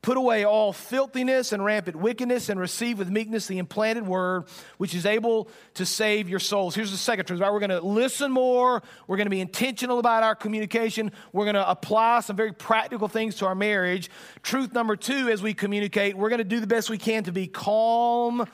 put 0.00 0.16
away 0.16 0.44
all 0.44 0.72
filthiness 0.72 1.52
and 1.52 1.64
rampant 1.64 1.96
wickedness 1.96 2.48
and 2.48 2.60
receive 2.60 2.98
with 2.98 3.10
meekness 3.10 3.46
the 3.46 3.58
implanted 3.58 4.06
word, 4.06 4.44
which 4.76 4.94
is 4.94 5.04
able 5.04 5.48
to 5.74 5.84
save 5.84 6.28
your 6.28 6.38
souls. 6.38 6.74
Here's 6.74 6.90
the 6.90 6.96
second 6.96 7.26
truth, 7.26 7.40
right? 7.40 7.52
We're 7.52 7.60
going 7.60 7.70
to 7.70 7.80
listen 7.80 8.30
more. 8.30 8.82
We're 9.06 9.16
going 9.16 9.26
to 9.26 9.30
be 9.30 9.40
intentional 9.40 9.98
about 9.98 10.22
our 10.22 10.34
communication. 10.34 11.10
We're 11.32 11.44
going 11.44 11.54
to 11.54 11.68
apply 11.68 12.20
some 12.20 12.36
very 12.36 12.52
practical 12.52 13.08
things 13.08 13.36
to 13.36 13.46
our 13.46 13.54
marriage. 13.54 14.08
Truth 14.42 14.72
number 14.72 14.96
two, 14.96 15.28
as 15.28 15.42
we 15.42 15.52
communicate, 15.52 16.16
we're 16.16 16.30
going 16.30 16.38
to 16.38 16.44
do 16.44 16.60
the 16.60 16.66
best 16.66 16.90
we 16.90 16.98
can 16.98 17.24
to 17.24 17.32
be 17.32 17.46
calm 17.46 18.46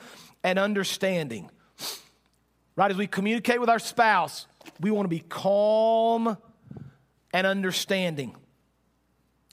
and 0.43 0.57
understanding. 0.57 1.49
Right? 2.75 2.91
As 2.91 2.97
we 2.97 3.07
communicate 3.07 3.59
with 3.59 3.69
our 3.69 3.79
spouse, 3.79 4.47
we 4.81 4.91
want 4.91 5.05
to 5.05 5.09
be 5.09 5.19
calm 5.21 6.37
and 7.33 7.47
understanding. 7.47 8.35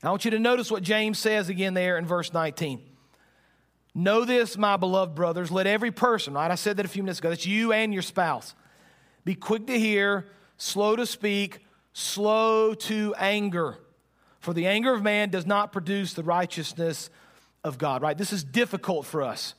I 0.02 0.10
want 0.10 0.24
you 0.24 0.32
to 0.32 0.38
notice 0.38 0.70
what 0.70 0.82
James 0.82 1.18
says 1.18 1.48
again 1.48 1.74
there 1.74 1.96
in 1.96 2.06
verse 2.06 2.32
19. 2.32 2.80
Know 3.94 4.24
this, 4.24 4.56
my 4.56 4.76
beloved 4.76 5.14
brothers, 5.14 5.50
let 5.50 5.66
every 5.66 5.90
person, 5.90 6.34
right? 6.34 6.50
I 6.50 6.56
said 6.56 6.78
that 6.78 6.86
a 6.86 6.88
few 6.88 7.02
minutes 7.02 7.18
ago, 7.18 7.28
that's 7.28 7.46
you 7.46 7.72
and 7.72 7.92
your 7.92 8.02
spouse, 8.02 8.54
be 9.24 9.34
quick 9.34 9.66
to 9.66 9.78
hear, 9.78 10.26
slow 10.56 10.96
to 10.96 11.06
speak, 11.06 11.60
slow 11.92 12.74
to 12.74 13.14
anger. 13.16 13.78
For 14.40 14.52
the 14.52 14.66
anger 14.66 14.92
of 14.92 15.02
man 15.02 15.30
does 15.30 15.46
not 15.46 15.72
produce 15.72 16.14
the 16.14 16.24
righteousness 16.24 17.10
of 17.62 17.78
God, 17.78 18.02
right? 18.02 18.18
This 18.18 18.32
is 18.32 18.42
difficult 18.42 19.06
for 19.06 19.22
us. 19.22 19.54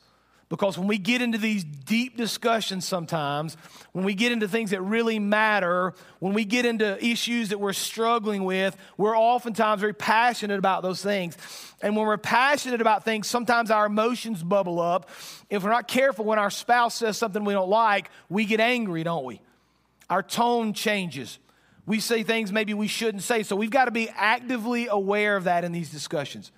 Because 0.54 0.78
when 0.78 0.86
we 0.86 0.98
get 0.98 1.20
into 1.20 1.36
these 1.36 1.64
deep 1.64 2.16
discussions 2.16 2.86
sometimes, 2.86 3.56
when 3.90 4.04
we 4.04 4.14
get 4.14 4.30
into 4.30 4.46
things 4.46 4.70
that 4.70 4.80
really 4.82 5.18
matter, 5.18 5.94
when 6.20 6.32
we 6.32 6.44
get 6.44 6.64
into 6.64 7.04
issues 7.04 7.48
that 7.48 7.58
we're 7.58 7.72
struggling 7.72 8.44
with, 8.44 8.76
we're 8.96 9.18
oftentimes 9.18 9.80
very 9.80 9.94
passionate 9.94 10.60
about 10.60 10.84
those 10.84 11.02
things. 11.02 11.36
And 11.82 11.96
when 11.96 12.06
we're 12.06 12.18
passionate 12.18 12.80
about 12.80 13.04
things, 13.04 13.26
sometimes 13.26 13.72
our 13.72 13.86
emotions 13.86 14.44
bubble 14.44 14.80
up. 14.80 15.10
If 15.50 15.64
we're 15.64 15.70
not 15.70 15.88
careful, 15.88 16.24
when 16.24 16.38
our 16.38 16.50
spouse 16.50 16.94
says 16.94 17.18
something 17.18 17.44
we 17.44 17.52
don't 17.52 17.68
like, 17.68 18.08
we 18.28 18.44
get 18.44 18.60
angry, 18.60 19.02
don't 19.02 19.24
we? 19.24 19.40
Our 20.08 20.22
tone 20.22 20.72
changes. 20.72 21.40
We 21.84 21.98
say 21.98 22.22
things 22.22 22.52
maybe 22.52 22.74
we 22.74 22.86
shouldn't 22.86 23.24
say. 23.24 23.42
So 23.42 23.56
we've 23.56 23.70
got 23.70 23.86
to 23.86 23.90
be 23.90 24.08
actively 24.08 24.86
aware 24.86 25.34
of 25.34 25.44
that 25.44 25.64
in 25.64 25.72
these 25.72 25.90
discussions. 25.90 26.52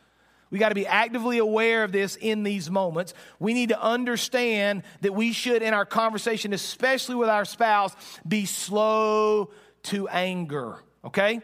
We 0.50 0.58
got 0.58 0.68
to 0.68 0.74
be 0.74 0.86
actively 0.86 1.38
aware 1.38 1.82
of 1.82 1.92
this 1.92 2.16
in 2.16 2.42
these 2.42 2.70
moments. 2.70 3.14
We 3.40 3.52
need 3.52 3.70
to 3.70 3.80
understand 3.80 4.84
that 5.00 5.12
we 5.12 5.32
should, 5.32 5.62
in 5.62 5.74
our 5.74 5.84
conversation, 5.84 6.52
especially 6.52 7.16
with 7.16 7.28
our 7.28 7.44
spouse, 7.44 7.94
be 8.26 8.46
slow 8.46 9.50
to 9.84 10.08
anger. 10.08 10.78
Okay? 11.04 11.40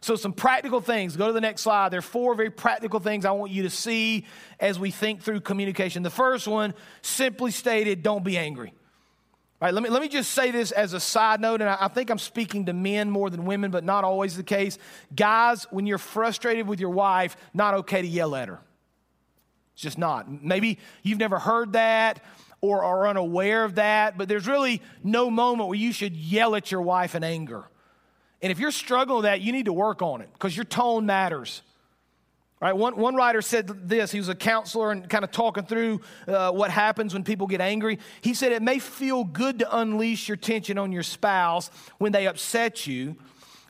So, 0.00 0.14
some 0.14 0.32
practical 0.32 0.80
things. 0.80 1.16
Go 1.16 1.26
to 1.26 1.32
the 1.32 1.40
next 1.40 1.62
slide. 1.62 1.88
There 1.88 1.98
are 1.98 2.02
four 2.02 2.36
very 2.36 2.50
practical 2.50 3.00
things 3.00 3.24
I 3.24 3.32
want 3.32 3.50
you 3.50 3.64
to 3.64 3.70
see 3.70 4.26
as 4.60 4.78
we 4.78 4.92
think 4.92 5.22
through 5.22 5.40
communication. 5.40 6.04
The 6.04 6.10
first 6.10 6.46
one, 6.46 6.74
simply 7.02 7.50
stated, 7.50 8.04
don't 8.04 8.22
be 8.22 8.38
angry. 8.38 8.72
Right, 9.60 9.72
let 9.72 9.82
me, 9.82 9.88
let 9.88 10.02
me 10.02 10.08
just 10.08 10.32
say 10.32 10.50
this 10.50 10.70
as 10.70 10.92
a 10.92 11.00
side 11.00 11.40
note, 11.40 11.62
and 11.62 11.70
I, 11.70 11.78
I 11.80 11.88
think 11.88 12.10
I'm 12.10 12.18
speaking 12.18 12.66
to 12.66 12.74
men 12.74 13.10
more 13.10 13.30
than 13.30 13.46
women, 13.46 13.70
but 13.70 13.84
not 13.84 14.04
always 14.04 14.36
the 14.36 14.42
case. 14.42 14.78
Guys, 15.14 15.64
when 15.70 15.86
you're 15.86 15.96
frustrated 15.96 16.66
with 16.68 16.78
your 16.78 16.90
wife, 16.90 17.38
not 17.54 17.72
okay 17.74 18.02
to 18.02 18.08
yell 18.08 18.34
at 18.34 18.48
her. 18.48 18.60
It's 19.72 19.82
just 19.82 19.96
not. 19.96 20.30
Maybe 20.30 20.78
you've 21.02 21.18
never 21.18 21.38
heard 21.38 21.72
that 21.72 22.22
or 22.60 22.84
are 22.84 23.08
unaware 23.08 23.64
of 23.64 23.76
that, 23.76 24.18
but 24.18 24.28
there's 24.28 24.46
really 24.46 24.82
no 25.02 25.30
moment 25.30 25.68
where 25.68 25.78
you 25.78 25.92
should 25.92 26.14
yell 26.14 26.54
at 26.54 26.70
your 26.70 26.82
wife 26.82 27.14
in 27.14 27.24
anger. 27.24 27.64
And 28.42 28.52
if 28.52 28.58
you're 28.58 28.70
struggling 28.70 29.16
with 29.16 29.24
that, 29.24 29.40
you 29.40 29.52
need 29.52 29.66
to 29.66 29.72
work 29.72 30.02
on 30.02 30.20
it 30.20 30.28
because 30.32 30.54
your 30.54 30.64
tone 30.64 31.06
matters. 31.06 31.62
Right, 32.58 32.74
one, 32.74 32.96
one 32.96 33.14
writer 33.14 33.42
said 33.42 33.86
this. 33.86 34.10
He 34.10 34.18
was 34.18 34.30
a 34.30 34.34
counselor 34.34 34.90
and 34.90 35.06
kind 35.10 35.24
of 35.24 35.30
talking 35.30 35.64
through 35.64 36.00
uh, 36.26 36.52
what 36.52 36.70
happens 36.70 37.12
when 37.12 37.22
people 37.22 37.46
get 37.46 37.60
angry. 37.60 37.98
He 38.22 38.32
said, 38.32 38.52
It 38.52 38.62
may 38.62 38.78
feel 38.78 39.24
good 39.24 39.58
to 39.58 39.76
unleash 39.76 40.26
your 40.26 40.38
tension 40.38 40.78
on 40.78 40.90
your 40.90 41.02
spouse 41.02 41.70
when 41.98 42.12
they 42.12 42.26
upset 42.26 42.86
you, 42.86 43.16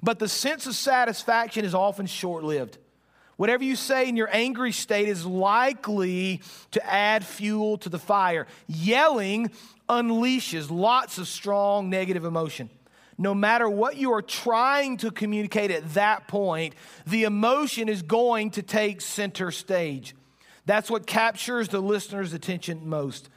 but 0.05 0.21
the 0.21 0.29
sense 0.29 0.67
of 0.67 0.77
satisfaction 0.77 1.65
is 1.65 1.75
often 1.75 2.07
short 2.07 2.45
lived. 2.45 2.79
Whatever 3.37 3.65
you 3.65 3.75
say 3.75 4.09
in 4.09 4.17
your 4.17 4.29
angry 4.33 4.71
state 4.71 5.09
is 5.09 5.27
likely 5.27 6.41
to 6.71 6.87
add 6.87 7.25
fuel 7.27 7.79
to 7.79 7.89
the 7.89 7.99
fire. 7.99 8.47
Yelling 8.69 9.51
unleashes 9.89 10.71
lots 10.71 11.19
of 11.19 11.27
strong 11.27 11.91
negative 11.91 12.25
emotion 12.25 12.71
no 13.19 13.35
matter 13.35 13.69
what 13.69 13.97
you 13.97 14.13
are 14.13 14.23
trying 14.23 14.99
to 14.99 15.11
communicate 15.11 15.71
at 15.71 15.95
that 15.95 16.29
point, 16.29 16.75
the 17.07 17.25
emotion 17.25 17.89
is 17.89 18.03
going 18.03 18.51
to 18.53 18.63
take 18.63 19.01
center 19.01 19.51
stage. 19.51 20.15
That's 20.67 20.91
what 20.91 21.07
captures 21.07 21.69
the 21.69 21.81
listener's 21.81 22.33
attention 22.33 22.89
most. 22.89 23.31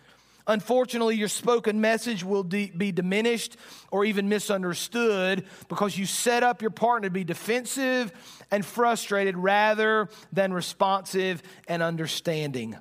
Unfortunately, 0.48 1.16
your 1.16 1.28
spoken 1.28 1.80
message 1.80 2.24
will 2.24 2.42
de- 2.42 2.72
be 2.72 2.92
diminished 2.92 3.56
or 3.92 4.04
even 4.04 4.28
misunderstood 4.30 5.46
because 5.68 5.96
you 5.96 6.08
set 6.08 6.42
up 6.42 6.64
your 6.64 6.72
partner 6.72 7.08
to 7.08 7.14
be 7.14 7.24
defensive 7.24 8.12
and 8.50 8.66
frustrated 8.66 9.38
rather 9.38 10.10
than 10.34 10.52
responsive 10.52 11.44
and 11.68 11.84
understanding. 11.84 12.76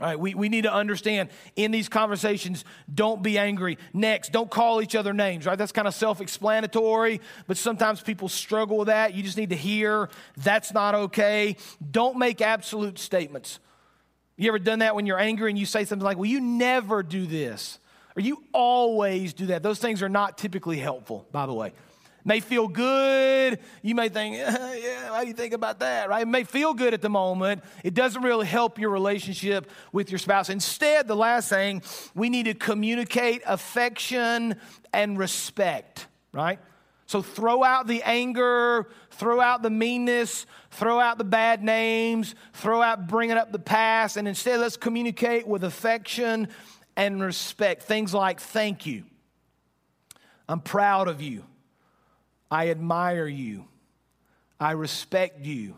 All 0.00 0.08
right, 0.08 0.18
we, 0.18 0.34
we 0.34 0.48
need 0.48 0.62
to 0.62 0.72
understand 0.72 1.28
in 1.54 1.70
these 1.70 1.88
conversations, 1.88 2.64
don't 2.92 3.22
be 3.22 3.38
angry. 3.38 3.78
Next, 3.92 4.32
don't 4.32 4.50
call 4.50 4.82
each 4.82 4.96
other 4.96 5.12
names, 5.12 5.46
right? 5.46 5.56
That's 5.56 5.70
kind 5.70 5.86
of 5.86 5.94
self 5.94 6.20
explanatory, 6.20 7.20
but 7.46 7.56
sometimes 7.56 8.00
people 8.00 8.28
struggle 8.28 8.78
with 8.78 8.88
that. 8.88 9.14
You 9.14 9.22
just 9.22 9.36
need 9.36 9.50
to 9.50 9.56
hear 9.56 10.10
that's 10.36 10.72
not 10.74 10.96
okay. 10.96 11.56
Don't 11.92 12.18
make 12.18 12.40
absolute 12.40 12.98
statements. 12.98 13.60
You 14.36 14.48
ever 14.48 14.58
done 14.58 14.80
that 14.80 14.96
when 14.96 15.06
you're 15.06 15.20
angry 15.20 15.50
and 15.50 15.58
you 15.58 15.66
say 15.66 15.84
something 15.84 16.04
like, 16.04 16.18
well, 16.18 16.28
you 16.28 16.40
never 16.40 17.04
do 17.04 17.24
this, 17.24 17.78
or 18.16 18.20
you 18.20 18.42
always 18.52 19.32
do 19.32 19.46
that? 19.46 19.62
Those 19.62 19.78
things 19.78 20.02
are 20.02 20.08
not 20.08 20.38
typically 20.38 20.78
helpful, 20.78 21.24
by 21.30 21.46
the 21.46 21.54
way 21.54 21.72
may 22.24 22.40
feel 22.40 22.68
good. 22.68 23.58
You 23.82 23.94
may 23.94 24.08
think, 24.08 24.36
yeah, 24.38 25.08
how 25.08 25.20
do 25.20 25.26
you 25.26 25.34
think 25.34 25.52
about 25.52 25.80
that, 25.80 26.08
right? 26.08 26.22
It 26.22 26.28
may 26.28 26.44
feel 26.44 26.74
good 26.74 26.94
at 26.94 27.02
the 27.02 27.10
moment. 27.10 27.62
It 27.82 27.94
doesn't 27.94 28.22
really 28.22 28.46
help 28.46 28.78
your 28.78 28.90
relationship 28.90 29.70
with 29.92 30.10
your 30.10 30.18
spouse. 30.18 30.48
Instead, 30.48 31.06
the 31.06 31.16
last 31.16 31.48
thing, 31.48 31.82
we 32.14 32.30
need 32.30 32.44
to 32.44 32.54
communicate 32.54 33.42
affection 33.46 34.56
and 34.92 35.18
respect, 35.18 36.06
right? 36.32 36.58
So 37.06 37.20
throw 37.20 37.62
out 37.62 37.86
the 37.86 38.02
anger, 38.02 38.88
throw 39.10 39.40
out 39.40 39.62
the 39.62 39.70
meanness, 39.70 40.46
throw 40.70 40.98
out 40.98 41.18
the 41.18 41.24
bad 41.24 41.62
names, 41.62 42.34
throw 42.54 42.80
out 42.80 43.06
bringing 43.06 43.36
up 43.36 43.52
the 43.52 43.58
past, 43.58 44.16
and 44.16 44.26
instead 44.26 44.60
let's 44.60 44.78
communicate 44.78 45.46
with 45.46 45.64
affection 45.64 46.48
and 46.96 47.22
respect. 47.22 47.82
Things 47.82 48.14
like, 48.14 48.40
thank 48.40 48.86
you. 48.86 49.04
I'm 50.48 50.60
proud 50.60 51.08
of 51.08 51.20
you. 51.20 51.44
I 52.54 52.70
admire 52.70 53.26
you. 53.26 53.64
I 54.60 54.72
respect 54.72 55.40
you. 55.44 55.74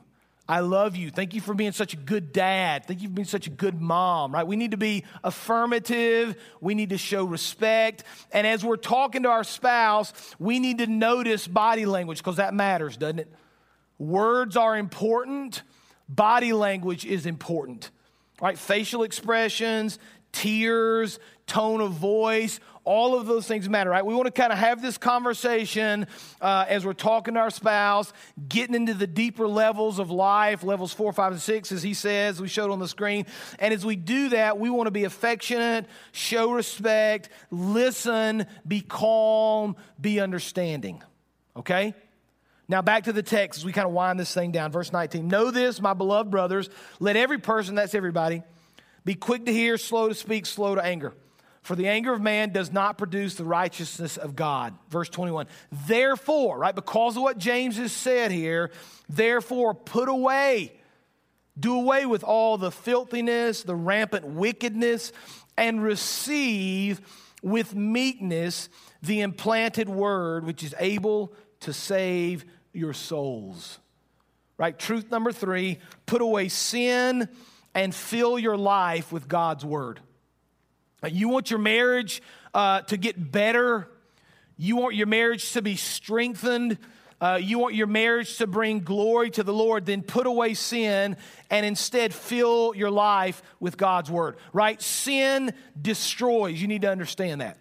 I 0.47 0.61
love 0.61 0.95
you. 0.95 1.11
Thank 1.11 1.33
you 1.33 1.41
for 1.41 1.55
being 1.55 1.73
such 1.73 1.95
a 1.95 1.97
good 1.97 2.35
dad. 2.35 2.85
Thank 2.85 3.01
you 3.01 3.09
for 3.09 3.15
being 3.15 3.25
such 3.25 3.47
a 3.47 3.51
good 3.51 3.81
mom, 3.81 4.31
right? 4.31 4.47
We 4.47 4.57
need 4.57 4.73
to 4.73 4.77
be 4.77 5.05
affirmative. 5.25 6.37
We 6.61 6.75
need 6.75 6.91
to 6.91 6.99
show 6.99 7.25
respect. 7.25 8.05
And 8.31 8.47
as 8.47 8.63
we're 8.63 8.77
talking 8.77 9.23
to 9.23 9.31
our 9.31 9.43
spouse, 9.43 10.13
we 10.39 10.59
need 10.59 10.77
to 10.77 10.87
notice 10.87 11.49
body 11.49 11.87
language 11.87 12.19
because 12.19 12.37
that 12.37 12.53
matters, 12.53 12.99
doesn't 12.99 13.21
it? 13.21 13.33
Words 13.99 14.55
are 14.59 14.77
important, 14.77 15.63
body 16.11 16.53
language 16.53 17.07
is 17.07 17.25
important, 17.25 17.91
right? 18.39 18.59
Facial 18.59 19.03
expressions, 19.03 19.99
tears, 20.31 21.19
tone 21.47 21.81
of 21.81 21.93
voice, 21.93 22.61
all 22.87 23.19
of 23.19 23.27
those 23.27 23.47
things 23.49 23.69
matter, 23.69 23.91
right? 23.91 24.07
We 24.07 24.15
want 24.15 24.27
to 24.27 24.33
kind 24.33 24.53
of 24.53 24.59
have 24.59 24.81
this 24.81 24.97
conversation 24.97 26.07
uh, 26.41 26.65
as 26.69 26.87
we're 26.87 26.93
talking 26.95 27.35
to 27.35 27.41
our 27.41 27.51
spouse, 27.51 28.13
getting 28.49 28.77
into 28.77 28.95
the 28.95 29.09
deeper 29.09 29.49
levels 29.49 29.99
of 29.99 30.11
life, 30.11 30.63
levels 30.63 30.93
four, 30.93 31.13
five, 31.13 31.33
and 31.33 31.41
six, 31.41 31.73
as 31.73 31.83
he 31.83 31.95
says, 31.95 32.41
we 32.41 32.47
showed 32.47 32.71
on 32.71 32.79
the 32.79 32.87
screen. 32.87 33.27
And 33.59 33.75
as 33.75 33.85
we 33.85 33.97
do 33.97 34.29
that, 34.31 34.59
we 34.59 34.71
want 34.71 34.87
to 34.87 34.93
be 34.93 35.03
affectionate, 35.03 35.87
show 36.13 36.53
respect, 36.53 37.29
listen, 37.51 38.47
be 38.67 38.81
calm, 38.83 39.75
be 40.01 40.21
understanding, 40.21 41.03
okay? 41.57 41.93
Now, 42.69 42.83
back 42.83 43.05
to 43.05 43.13
the 43.13 43.23
text 43.23 43.59
as 43.59 43.65
we 43.65 43.73
kind 43.73 43.89
of 43.89 43.93
wind 43.93 44.19
this 44.19 44.33
thing 44.33 44.53
down. 44.53 44.71
Verse 44.71 44.93
19 44.93 45.27
Know 45.27 45.51
this, 45.51 45.81
my 45.81 45.93
beloved 45.93 46.31
brothers, 46.31 46.71
let 47.01 47.17
every 47.17 47.39
person, 47.39 47.75
that's 47.75 47.97
everybody, 47.97 48.45
be 49.05 49.17
quick 49.17 49.47
to 49.47 49.53
hear, 49.53 49.77
slow 49.77 50.09
to 50.09 50.15
speak, 50.15 50.47
slow 50.47 50.77
to 50.77 50.85
anger. 50.85 51.15
For 51.67 51.75
the 51.75 51.89
anger 51.89 52.13
of 52.13 52.21
man 52.21 52.51
does 52.51 52.71
not 52.71 52.97
produce 52.97 53.35
the 53.35 53.45
righteousness 53.45 54.17
of 54.17 54.37
God. 54.37 54.79
Verse 54.89 55.09
21. 55.09 55.49
Therefore, 55.89 56.59
right, 56.59 56.73
because 56.73 57.17
of 57.17 57.25
what 57.25 57.39
James 57.39 57.77
has 57.79 57.91
said 57.91 58.31
here, 58.31 58.71
therefore 59.09 59.75
put 59.75 60.09
away, 60.09 60.73
do 61.59 61.75
away 61.75 62.07
with 62.07 62.23
all 62.23 62.57
the 62.57 62.71
filthiness, 62.71 63.65
the 63.65 63.75
rampant 63.75 64.25
wickedness, 64.25 65.11
and 65.57 65.83
receive 65.83 67.01
with 67.43 67.75
meekness 67.75 68.69
the 69.03 69.23
implanted 69.23 69.89
word 69.89 70.47
which 70.47 70.63
is 70.63 70.73
able 70.79 71.33
to 71.59 71.73
save 71.73 72.45
your 72.75 72.93
souls. 72.93 73.81
Right? 74.57 74.79
Truth 74.79 75.11
number 75.11 75.33
three 75.33 75.81
put 76.07 76.23
away 76.23 76.47
sin 76.47 77.29
and 77.75 77.93
fill 77.93 78.39
your 78.39 78.57
life 78.57 79.11
with 79.11 79.27
God's 79.27 79.65
word. 79.65 79.99
You 81.09 81.29
want 81.29 81.51
your 81.51 81.59
marriage 81.59 82.23
uh, 82.55 82.83
to 82.83 82.97
get 82.97 83.31
better, 83.33 83.89
you 84.57 84.77
want 84.77 84.95
your 84.95 85.07
marriage 85.07 85.53
to 85.53 85.63
be 85.63 85.77
strengthened. 85.77 86.79
Uh, 87.19 87.39
you 87.41 87.59
want 87.59 87.75
your 87.75 87.87
marriage 87.87 88.37
to 88.37 88.47
bring 88.47 88.81
glory 88.81 89.31
to 89.31 89.43
the 89.43 89.53
Lord, 89.53 89.87
then 89.87 90.03
put 90.03 90.27
away 90.27 90.53
sin 90.53 91.17
and 91.49 91.65
instead 91.65 92.13
fill 92.13 92.75
your 92.75 92.91
life 92.91 93.43
with 93.59 93.79
God's 93.79 94.11
word, 94.11 94.37
right? 94.53 94.81
Sin 94.83 95.55
destroys. 95.81 96.61
You 96.61 96.69
need 96.69 96.83
to 96.83 96.91
understand 96.91 97.41
that. 97.41 97.57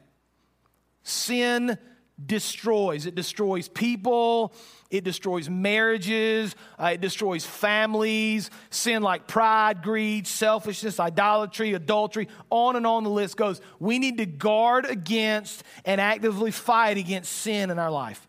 Sin 1.04 1.78
destroys. 2.24 3.06
It 3.06 3.16
destroys 3.16 3.68
people, 3.68 4.54
it 4.90 5.04
destroys 5.04 5.50
marriages, 5.50 6.56
uh, 6.80 6.92
it 6.94 7.02
destroys 7.02 7.46
families, 7.46 8.50
sin 8.70 9.02
like 9.02 9.28
pride, 9.28 9.84
greed, 9.84 10.28
selfishness, 10.28 11.00
idolatry, 11.00 11.74
adultery, 11.74 12.28
on 12.50 12.76
and 12.76 12.88
on 12.88 13.04
the 13.04 13.10
list 13.10 13.38
goes. 13.38 13.60
We 13.80 14.00
need 14.00 14.18
to 14.18 14.26
guard 14.26 14.86
against 14.86 15.64
and 15.84 16.00
actively 16.00 16.52
fight 16.52 16.98
against 16.98 17.32
sin 17.32 17.70
in 17.70 17.80
our 17.80 17.92
life. 17.92 18.28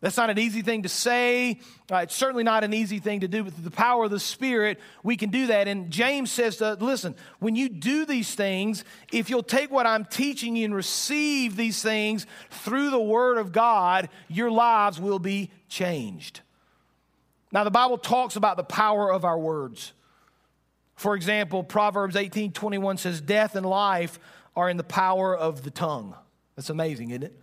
That's 0.00 0.16
not 0.16 0.30
an 0.30 0.38
easy 0.38 0.62
thing 0.62 0.84
to 0.84 0.88
say. 0.88 1.58
Uh, 1.90 1.96
it's 1.96 2.14
certainly 2.14 2.44
not 2.44 2.62
an 2.62 2.72
easy 2.72 3.00
thing 3.00 3.20
to 3.20 3.28
do, 3.28 3.42
but 3.42 3.52
through 3.52 3.64
the 3.64 3.70
power 3.70 4.04
of 4.04 4.12
the 4.12 4.20
Spirit, 4.20 4.78
we 5.02 5.16
can 5.16 5.30
do 5.30 5.48
that. 5.48 5.66
And 5.66 5.90
James 5.90 6.30
says 6.30 6.58
to 6.58 6.74
listen, 6.74 7.16
when 7.40 7.56
you 7.56 7.68
do 7.68 8.06
these 8.06 8.32
things, 8.34 8.84
if 9.12 9.28
you'll 9.28 9.42
take 9.42 9.72
what 9.72 9.86
I'm 9.86 10.04
teaching 10.04 10.54
you 10.54 10.66
and 10.66 10.74
receive 10.74 11.56
these 11.56 11.82
things 11.82 12.26
through 12.50 12.90
the 12.90 13.00
Word 13.00 13.38
of 13.38 13.50
God, 13.50 14.08
your 14.28 14.52
lives 14.52 15.00
will 15.00 15.18
be 15.18 15.50
changed. 15.68 16.42
Now, 17.50 17.64
the 17.64 17.70
Bible 17.70 17.98
talks 17.98 18.36
about 18.36 18.56
the 18.56 18.64
power 18.64 19.10
of 19.10 19.24
our 19.24 19.38
words. 19.38 19.94
For 20.94 21.16
example, 21.16 21.64
Proverbs 21.64 22.14
18 22.14 22.52
21 22.52 22.98
says, 22.98 23.20
Death 23.20 23.56
and 23.56 23.66
life 23.66 24.20
are 24.54 24.70
in 24.70 24.76
the 24.76 24.84
power 24.84 25.36
of 25.36 25.64
the 25.64 25.70
tongue. 25.70 26.14
That's 26.54 26.70
amazing, 26.70 27.10
isn't 27.10 27.24
it? 27.24 27.40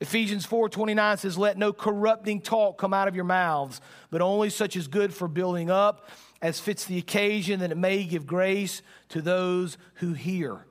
Ephesians 0.00 0.46
4:29 0.46 1.18
says 1.18 1.38
let 1.38 1.56
no 1.56 1.72
corrupting 1.72 2.40
talk 2.40 2.76
come 2.76 2.92
out 2.92 3.08
of 3.08 3.14
your 3.14 3.24
mouths 3.24 3.80
but 4.10 4.20
only 4.20 4.50
such 4.50 4.76
as 4.76 4.88
good 4.88 5.14
for 5.14 5.26
building 5.26 5.70
up 5.70 6.08
as 6.42 6.60
fits 6.60 6.84
the 6.84 6.98
occasion 6.98 7.60
that 7.60 7.72
it 7.72 7.78
may 7.78 8.04
give 8.04 8.26
grace 8.26 8.82
to 9.08 9.22
those 9.22 9.78
who 9.94 10.12
hear. 10.12 10.66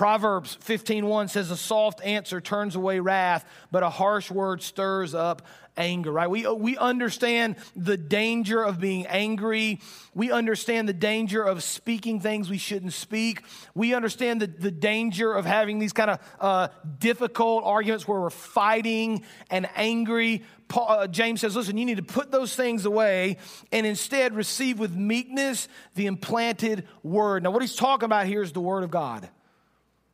Proverbs 0.00 0.56
15:1 0.64 1.28
says 1.28 1.50
a 1.50 1.58
soft 1.58 2.02
answer 2.02 2.40
turns 2.40 2.74
away 2.74 3.00
wrath, 3.00 3.44
but 3.70 3.82
a 3.82 3.90
harsh 3.90 4.30
word 4.30 4.62
stirs 4.62 5.14
up 5.14 5.42
anger, 5.76 6.10
right? 6.10 6.30
We, 6.30 6.46
we 6.46 6.78
understand 6.78 7.56
the 7.76 7.98
danger 7.98 8.62
of 8.62 8.80
being 8.80 9.06
angry. 9.08 9.78
We 10.14 10.32
understand 10.32 10.88
the 10.88 10.94
danger 10.94 11.42
of 11.42 11.62
speaking 11.62 12.18
things 12.18 12.48
we 12.48 12.56
shouldn't 12.56 12.94
speak. 12.94 13.42
We 13.74 13.92
understand 13.92 14.40
the, 14.40 14.46
the 14.46 14.70
danger 14.70 15.34
of 15.34 15.44
having 15.44 15.78
these 15.78 15.92
kind 15.92 16.12
of 16.12 16.18
uh, 16.40 16.68
difficult 16.98 17.64
arguments 17.66 18.08
where 18.08 18.22
we're 18.22 18.30
fighting 18.30 19.22
and 19.50 19.68
angry. 19.76 20.44
Paul, 20.68 20.86
uh, 20.88 21.06
James 21.08 21.42
says, 21.42 21.54
listen, 21.54 21.76
you 21.76 21.84
need 21.84 21.98
to 21.98 22.02
put 22.02 22.30
those 22.30 22.56
things 22.56 22.86
away 22.86 23.36
and 23.70 23.84
instead 23.84 24.34
receive 24.34 24.78
with 24.78 24.96
meekness 24.96 25.68
the 25.94 26.06
implanted 26.06 26.88
word. 27.02 27.42
Now, 27.42 27.50
what 27.50 27.60
he's 27.60 27.76
talking 27.76 28.06
about 28.06 28.24
here 28.24 28.40
is 28.40 28.52
the 28.52 28.62
word 28.62 28.82
of 28.82 28.90
God. 28.90 29.28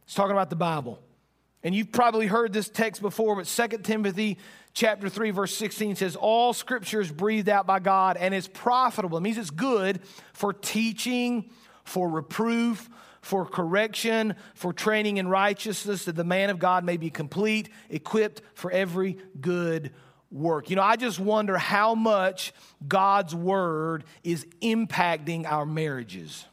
He's 0.06 0.14
talking 0.14 0.32
about 0.32 0.50
the 0.50 0.56
Bible. 0.56 1.00
And 1.62 1.74
you've 1.74 1.90
probably 1.92 2.28
heard 2.28 2.52
this 2.52 2.68
text 2.68 3.02
before, 3.02 3.34
but 3.34 3.46
2 3.46 3.78
Timothy 3.78 4.38
chapter 4.72 5.08
3 5.08 5.30
verse 5.30 5.56
16 5.56 5.96
says 5.96 6.14
all 6.14 6.52
scripture 6.52 7.00
is 7.00 7.10
breathed 7.10 7.48
out 7.48 7.66
by 7.66 7.80
God 7.80 8.16
and 8.16 8.32
is 8.32 8.46
profitable. 8.46 9.18
It 9.18 9.22
means 9.22 9.36
it's 9.36 9.50
good 9.50 10.00
for 10.32 10.52
teaching, 10.52 11.50
for 11.82 12.08
reproof, 12.08 12.88
for 13.20 13.44
correction, 13.44 14.36
for 14.54 14.72
training 14.72 15.16
in 15.16 15.26
righteousness 15.26 16.04
that 16.04 16.14
the 16.14 16.24
man 16.24 16.50
of 16.50 16.60
God 16.60 16.84
may 16.84 16.96
be 16.96 17.10
complete, 17.10 17.68
equipped 17.90 18.42
for 18.54 18.70
every 18.70 19.18
good 19.40 19.92
work. 20.30 20.70
You 20.70 20.76
know, 20.76 20.82
I 20.82 20.94
just 20.94 21.18
wonder 21.18 21.58
how 21.58 21.96
much 21.96 22.52
God's 22.86 23.34
word 23.34 24.04
is 24.22 24.46
impacting 24.62 25.44
our 25.44 25.66
marriages. 25.66 26.44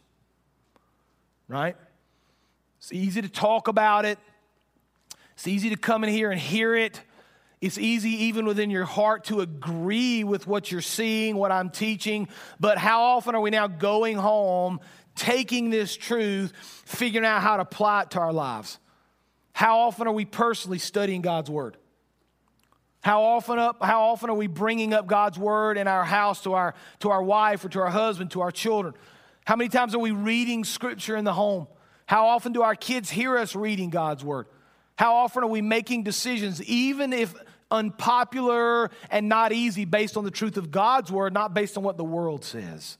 Right? 1.47 1.75
It's 2.83 2.91
easy 2.91 3.21
to 3.21 3.29
talk 3.29 3.69
about 3.69 4.03
it. 4.03 4.19
It's 5.35 5.47
easy 5.47 5.69
to 5.69 5.77
come 5.77 6.03
in 6.03 6.09
here 6.09 6.31
and 6.31 6.39
hear 6.39 6.75
it. 6.75 6.99
It's 7.61 7.77
easy, 7.77 8.25
even 8.25 8.45
within 8.45 8.69
your 8.69 8.83
heart, 8.83 9.23
to 9.25 9.39
agree 9.39 10.25
with 10.25 10.47
what 10.47 10.69
you're 10.69 10.81
seeing, 10.81 11.37
what 11.37 11.49
I'm 11.49 11.69
teaching. 11.69 12.27
But 12.59 12.77
how 12.77 13.03
often 13.03 13.35
are 13.35 13.39
we 13.39 13.51
now 13.51 13.67
going 13.67 14.17
home, 14.17 14.81
taking 15.15 15.69
this 15.69 15.95
truth, 15.95 16.51
figuring 16.85 17.25
out 17.25 17.41
how 17.41 17.55
to 17.55 17.61
apply 17.61 18.01
it 18.01 18.11
to 18.11 18.19
our 18.19 18.33
lives? 18.33 18.79
How 19.53 19.79
often 19.79 20.05
are 20.05 20.13
we 20.13 20.25
personally 20.25 20.79
studying 20.79 21.21
God's 21.21 21.49
Word? 21.49 21.77
How 23.01 23.23
often, 23.23 23.59
up, 23.59 23.81
how 23.81 24.09
often 24.09 24.29
are 24.29 24.35
we 24.35 24.47
bringing 24.47 24.93
up 24.93 25.07
God's 25.07 25.39
Word 25.39 25.77
in 25.77 25.87
our 25.87 26.03
house 26.03 26.43
to 26.43 26.51
our, 26.55 26.75
to 26.99 27.11
our 27.11 27.23
wife 27.23 27.63
or 27.63 27.69
to 27.69 27.79
our 27.79 27.91
husband, 27.91 28.31
to 28.31 28.41
our 28.41 28.51
children? 28.51 28.93
How 29.45 29.55
many 29.55 29.69
times 29.69 29.95
are 29.95 29.99
we 29.99 30.11
reading 30.11 30.65
Scripture 30.65 31.15
in 31.15 31.23
the 31.23 31.31
home? 31.31 31.67
How 32.05 32.27
often 32.27 32.51
do 32.51 32.61
our 32.61 32.75
kids 32.75 33.09
hear 33.09 33.37
us 33.37 33.55
reading 33.55 33.89
God's 33.89 34.23
Word? 34.23 34.47
How 34.95 35.15
often 35.15 35.43
are 35.43 35.47
we 35.47 35.61
making 35.61 36.03
decisions, 36.03 36.61
even 36.63 37.13
if 37.13 37.33
unpopular 37.71 38.91
and 39.09 39.27
not 39.27 39.51
easy, 39.51 39.85
based 39.85 40.17
on 40.17 40.23
the 40.23 40.31
truth 40.31 40.57
of 40.57 40.71
God's 40.71 41.11
Word, 41.11 41.33
not 41.33 41.53
based 41.53 41.77
on 41.77 41.83
what 41.83 41.97
the 41.97 42.03
world 42.03 42.43
says? 42.43 42.97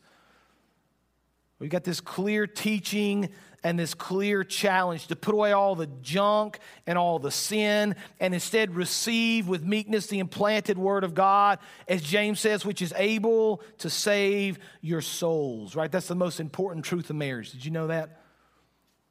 We've 1.59 1.69
got 1.69 1.83
this 1.83 2.01
clear 2.01 2.47
teaching 2.47 3.29
and 3.63 3.79
this 3.79 3.93
clear 3.93 4.43
challenge 4.43 5.07
to 5.07 5.15
put 5.15 5.33
away 5.33 5.53
all 5.53 5.75
the 5.75 5.87
junk 6.01 6.59
and 6.85 6.97
all 6.97 7.19
the 7.19 7.31
sin 7.31 7.95
and 8.19 8.33
instead 8.33 8.75
receive 8.75 9.47
with 9.47 9.63
meekness 9.63 10.07
the 10.07 10.19
implanted 10.19 10.77
word 10.77 11.05
of 11.05 11.13
God, 11.13 11.59
as 11.87 12.01
James 12.01 12.41
says, 12.41 12.65
which 12.65 12.81
is 12.81 12.93
able 12.97 13.61
to 13.77 13.89
save 13.89 14.59
your 14.81 14.99
souls, 14.99 15.75
right? 15.75 15.89
That's 15.89 16.07
the 16.07 16.15
most 16.15 16.41
important 16.41 16.83
truth 16.83 17.09
of 17.09 17.15
marriage. 17.15 17.51
Did 17.51 17.63
you 17.63 17.71
know 17.71 17.87
that? 17.87 18.22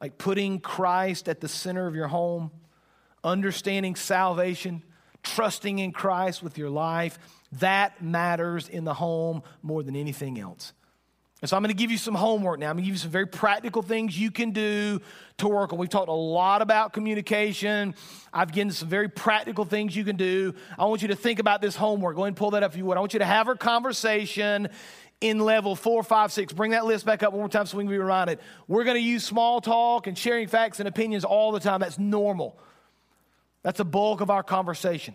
Like 0.03 0.19
putting 0.19 0.59
Christ 0.59 1.29
at 1.29 1.41
the 1.41 1.47
center 1.47 1.87
of 1.87 1.95
your 1.95 2.09
home, 2.09 2.51
understanding 3.23 3.95
salvation, 3.95 4.83
trusting 5.23 5.79
in 5.79 5.93
Christ 5.93 6.43
with 6.43 6.59
your 6.59 6.71
life, 6.71 7.21
that 7.53 8.03
matters 8.03 8.69
in 8.69 8.83
the 8.83 8.95
home 8.95 9.45
more 9.63 9.85
than 9.85 9.95
anything 9.95 10.41
else. 10.41 10.73
And 11.41 11.49
so 11.49 11.57
I'm 11.57 11.63
going 11.63 11.75
to 11.75 11.77
give 11.77 11.91
you 11.91 11.99
some 11.99 12.15
homework 12.15 12.61
now. 12.61 12.71
I'm 12.71 12.77
going 12.77 12.85
to 12.85 12.87
give 12.87 12.95
you 12.95 13.01
some 13.01 13.11
very 13.11 13.27
practical 13.27 13.83
things 13.83 14.19
you 14.19 14.31
can 14.31 14.51
do 14.51 15.01
to 15.39 15.49
work 15.49 15.73
on. 15.73 15.79
We've 15.79 15.89
talked 15.89 16.09
a 16.09 16.13
lot 16.13 16.63
about 16.63 16.93
communication. 16.93 17.97
I've 18.33 18.53
given 18.53 18.73
some 18.73 18.89
very 18.89 19.09
practical 19.09 19.65
things 19.65 19.95
you 19.97 20.05
can 20.05 20.15
do. 20.15 20.55
I 20.79 20.85
want 20.85 21.03
you 21.03 21.09
to 21.09 21.17
think 21.17 21.41
about 21.41 21.61
this 21.61 21.75
homework. 21.75 22.15
Go 22.15 22.23
ahead 22.23 22.29
and 22.29 22.37
pull 22.37 22.53
that 22.53 22.63
up 22.63 22.73
if 22.73 22.79
you 22.79 22.85
would. 22.87 22.97
I 22.97 23.01
want 23.01 23.13
you 23.13 23.19
to 23.19 23.25
have 23.25 23.49
a 23.49 23.57
conversation 23.57 24.69
in 25.23 25.39
level 25.39 25.77
four, 25.77 26.03
five, 26.03 26.33
six. 26.33 26.53
Bring 26.53 26.73
that 26.73 26.85
list 26.85 27.07
back 27.07 27.23
up 27.23 27.33
one 27.33 27.41
more 27.41 27.49
time 27.49 27.65
so 27.65 27.79
we 27.79 27.85
can 27.85 27.91
be 27.91 27.97
reminded. 27.97 28.41
We're 28.67 28.85
going 28.85 28.97
to 28.97 29.03
use 29.03 29.25
small 29.25 29.61
talk 29.61 30.07
and 30.07 30.19
sharing 30.19 30.49
facts 30.49 30.81
and 30.81 30.89
opinions 30.89 31.25
all 31.25 31.53
the 31.53 31.61
time. 31.61 31.81
That's 31.81 31.99
normal. 31.99 32.59
That's 33.63 33.79
the 33.79 33.85
bulk 33.85 34.21
of 34.21 34.31
our 34.31 34.43
conversation. 34.43 35.15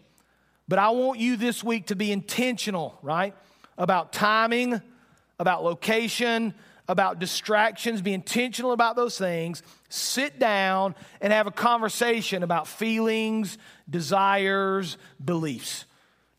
But 0.68 0.80
I 0.80 0.90
want 0.92 1.20
you 1.20 1.36
this 1.36 1.64
week 1.64 1.88
to 1.88 1.96
be 1.96 2.12
intentional, 2.12 2.98
right? 3.02 3.36
About 3.78 4.14
timing, 4.14 4.82
about 5.40 5.64
location, 5.64 6.54
about 6.88 7.20
distractions. 7.20 8.02
Be 8.02 8.14
intentional 8.14 8.72
about 8.72 8.96
those 8.96 9.18
things. 9.18 9.62
Sit 9.90 10.40
down 10.40 10.96
and 11.20 11.34
have 11.34 11.48
a 11.48 11.52
conversation 11.52 12.44
about 12.44 12.68
feelings, 12.68 13.58
desires, 13.90 14.98
beliefs. 15.24 15.86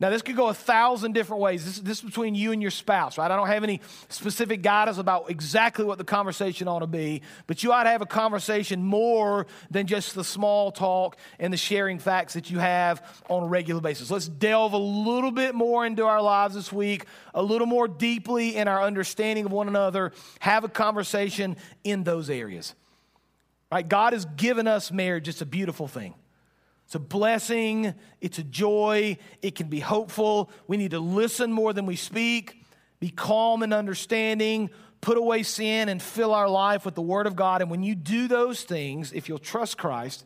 Now, 0.01 0.09
this 0.09 0.21
could 0.21 0.37
go 0.37 0.47
a 0.47 0.53
thousand 0.53 1.11
different 1.11 1.41
ways. 1.41 1.65
This, 1.65 1.79
this 1.79 1.97
is 1.97 2.05
between 2.05 2.33
you 2.33 2.53
and 2.53 2.61
your 2.61 2.71
spouse, 2.71 3.17
right? 3.17 3.29
I 3.29 3.35
don't 3.35 3.47
have 3.47 3.65
any 3.65 3.81
specific 4.07 4.61
guidance 4.61 4.97
about 4.97 5.29
exactly 5.29 5.83
what 5.83 5.97
the 5.97 6.05
conversation 6.05 6.69
ought 6.69 6.79
to 6.79 6.87
be, 6.87 7.21
but 7.47 7.63
you 7.63 7.73
ought 7.73 7.83
to 7.83 7.89
have 7.89 8.01
a 8.01 8.05
conversation 8.05 8.81
more 8.81 9.45
than 9.69 9.87
just 9.87 10.15
the 10.15 10.23
small 10.23 10.71
talk 10.71 11.17
and 11.37 11.51
the 11.51 11.57
sharing 11.57 11.99
facts 11.99 12.35
that 12.35 12.49
you 12.49 12.59
have 12.59 13.05
on 13.29 13.43
a 13.43 13.47
regular 13.47 13.81
basis. 13.81 14.09
Let's 14.09 14.29
delve 14.29 14.71
a 14.71 14.77
little 14.77 15.31
bit 15.31 15.53
more 15.53 15.85
into 15.85 16.05
our 16.05 16.21
lives 16.21 16.55
this 16.55 16.71
week, 16.71 17.05
a 17.33 17.43
little 17.43 17.67
more 17.67 17.89
deeply 17.89 18.55
in 18.55 18.69
our 18.69 18.81
understanding 18.81 19.47
of 19.47 19.51
one 19.51 19.67
another, 19.67 20.13
have 20.39 20.63
a 20.63 20.69
conversation 20.69 21.57
in 21.83 22.05
those 22.05 22.29
areas. 22.29 22.73
Right? 23.69 23.87
God 23.87 24.13
has 24.13 24.23
given 24.23 24.65
us 24.65 24.93
marriage, 24.93 25.27
it's 25.27 25.41
a 25.41 25.45
beautiful 25.45 25.89
thing. 25.89 26.13
It's 26.89 26.95
a 26.95 26.99
blessing, 26.99 27.93
it's 28.19 28.39
a 28.39 28.43
joy, 28.43 29.19
it 29.43 29.53
can 29.53 29.67
be 29.67 29.79
hopeful. 29.79 30.49
We 30.65 30.75
need 30.75 30.89
to 30.89 30.99
listen 30.99 31.51
more 31.51 31.71
than 31.71 31.85
we 31.85 31.95
speak, 31.95 32.63
be 32.99 33.11
calm 33.11 33.61
and 33.61 33.75
understanding, 33.75 34.71
put 34.99 35.15
away 35.15 35.43
sin, 35.43 35.87
and 35.87 36.01
fill 36.01 36.33
our 36.33 36.49
life 36.49 36.85
with 36.85 36.95
the 36.95 37.03
Word 37.03 37.27
of 37.27 37.35
God. 37.35 37.61
And 37.61 37.69
when 37.69 37.83
you 37.83 37.93
do 37.93 38.27
those 38.27 38.63
things, 38.63 39.13
if 39.13 39.29
you'll 39.29 39.37
trust 39.37 39.77
Christ, 39.77 40.25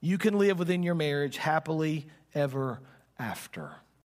you 0.00 0.16
can 0.16 0.38
live 0.38 0.58
within 0.58 0.82
your 0.82 0.94
marriage 0.94 1.36
happily 1.36 2.06
ever 2.34 2.80
after. 3.18 3.72